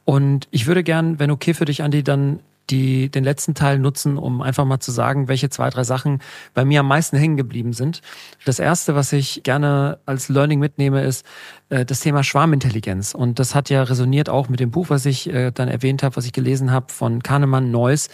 [0.03, 4.17] Und ich würde gern, wenn okay für dich, Andi, dann die, den letzten Teil nutzen,
[4.17, 6.19] um einfach mal zu sagen, welche zwei, drei Sachen
[6.53, 8.01] bei mir am meisten hängen geblieben sind.
[8.43, 11.25] Das erste, was ich gerne als Learning mitnehme, ist
[11.69, 13.13] äh, das Thema Schwarmintelligenz.
[13.13, 16.17] Und das hat ja resoniert auch mit dem Buch, was ich äh, dann erwähnt habe,
[16.17, 18.09] was ich gelesen habe von Kahnemann Neuss,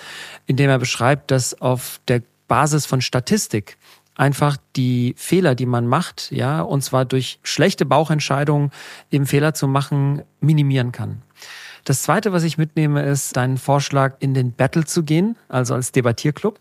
[0.46, 3.78] in dem er beschreibt, dass auf der Basis von Statistik
[4.22, 8.70] einfach die Fehler, die man macht, ja, und zwar durch schlechte Bauchentscheidungen
[9.10, 11.24] eben Fehler zu machen, minimieren kann.
[11.86, 15.92] Das zweite, was ich mitnehme, ist dein Vorschlag, in den Battle zu gehen, also als
[15.92, 16.60] Debattierclub.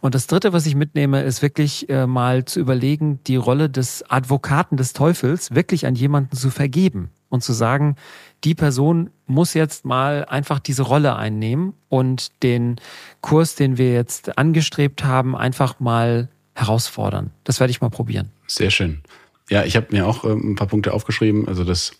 [0.00, 4.02] Und das dritte, was ich mitnehme, ist wirklich äh, mal zu überlegen, die Rolle des
[4.10, 7.96] Advokaten des Teufels wirklich an jemanden zu vergeben und zu sagen,
[8.44, 12.76] die Person muss jetzt mal einfach diese Rolle einnehmen und den
[13.20, 17.30] Kurs, den wir jetzt angestrebt haben, einfach mal herausfordern.
[17.44, 18.30] Das werde ich mal probieren.
[18.48, 19.02] Sehr schön.
[19.48, 21.46] Ja, ich habe mir auch äh, ein paar Punkte aufgeschrieben.
[21.46, 21.92] Also das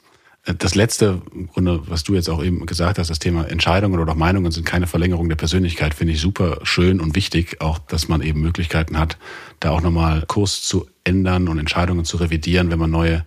[0.58, 4.14] das letzte, im Grunde, was du jetzt auch eben gesagt hast, das Thema Entscheidungen oder
[4.14, 8.22] Meinungen sind keine Verlängerung der Persönlichkeit, finde ich super schön und wichtig, auch, dass man
[8.22, 9.18] eben Möglichkeiten hat,
[9.58, 13.24] da auch nochmal Kurs zu ändern und Entscheidungen zu revidieren, wenn man neue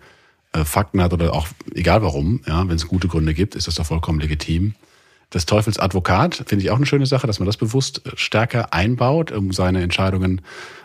[0.52, 3.74] äh, Fakten hat oder auch egal warum, ja, wenn es gute Gründe gibt, ist das
[3.74, 4.74] doch vollkommen legitim.
[5.28, 9.52] Das Teufelsadvokat finde ich auch eine schöne Sache, dass man das bewusst stärker einbaut, um
[9.52, 10.40] seine Entscheidungen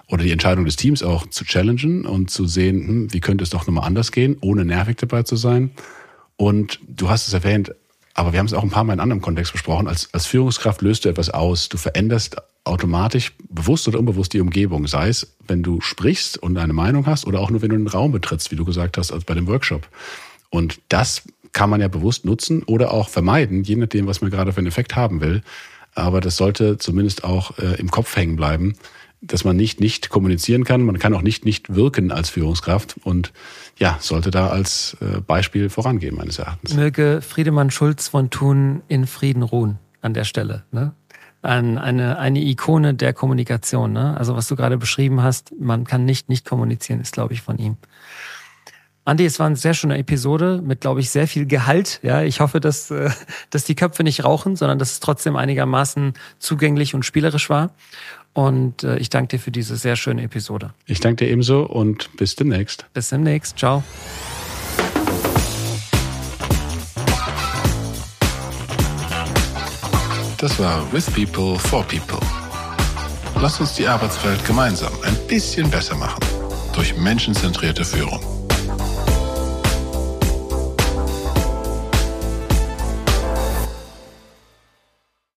[0.08, 3.50] oder die Entscheidung des Teams auch zu challengen und zu sehen, hm, wie könnte es
[3.50, 5.72] doch nochmal anders gehen, ohne nervig dabei zu sein.
[6.38, 7.74] Und du hast es erwähnt,
[8.14, 9.88] aber wir haben es auch ein paar Mal in anderem Kontext besprochen.
[9.88, 11.70] Als, als Führungskraft löst du etwas aus.
[11.70, 14.88] Du veränderst automatisch, bewusst oder unbewusst, die Umgebung.
[14.88, 17.88] Sei es, wenn du sprichst und eine Meinung hast oder auch nur, wenn du einen
[17.88, 19.88] Raum betrittst, wie du gesagt hast, als bei dem Workshop.
[20.50, 24.54] Und das kann man ja bewusst nutzen oder auch vermeiden, je nachdem, was man gerade
[24.54, 25.42] für einen Effekt haben will.
[25.94, 28.76] Aber das sollte zumindest auch äh, im Kopf hängen bleiben,
[29.22, 30.82] dass man nicht nicht kommunizieren kann.
[30.84, 33.34] Man kann auch nicht nicht wirken als Führungskraft und
[33.78, 36.74] ja, sollte da als äh, Beispiel vorangehen, meines Erachtens.
[36.74, 40.64] Möge Friedemann Schulz von Thun in Frieden ruhen an der Stelle.
[40.72, 40.94] Ne?
[41.42, 43.94] Ein, eine, eine Ikone der Kommunikation.
[43.94, 44.18] Ne?
[44.18, 47.58] Also was du gerade beschrieben hast, man kann nicht nicht kommunizieren, ist, glaube ich, von
[47.58, 47.78] ihm.
[49.08, 52.00] Andi, es war eine sehr schöne Episode mit, glaube ich, sehr viel Gehalt.
[52.02, 53.12] Ja, ich hoffe, dass, äh,
[53.52, 57.76] dass die Köpfe nicht rauchen, sondern dass es trotzdem einigermaßen zugänglich und spielerisch war.
[58.36, 60.74] Und äh, ich danke dir für diese sehr schöne Episode.
[60.86, 62.86] Ich danke dir ebenso und bis demnächst.
[62.94, 63.58] Bis demnächst.
[63.58, 63.82] Ciao.
[70.38, 72.20] Das war With People for People.
[73.42, 76.20] Lass uns die Arbeitswelt gemeinsam ein bisschen besser machen
[76.74, 78.20] durch menschenzentrierte Führung.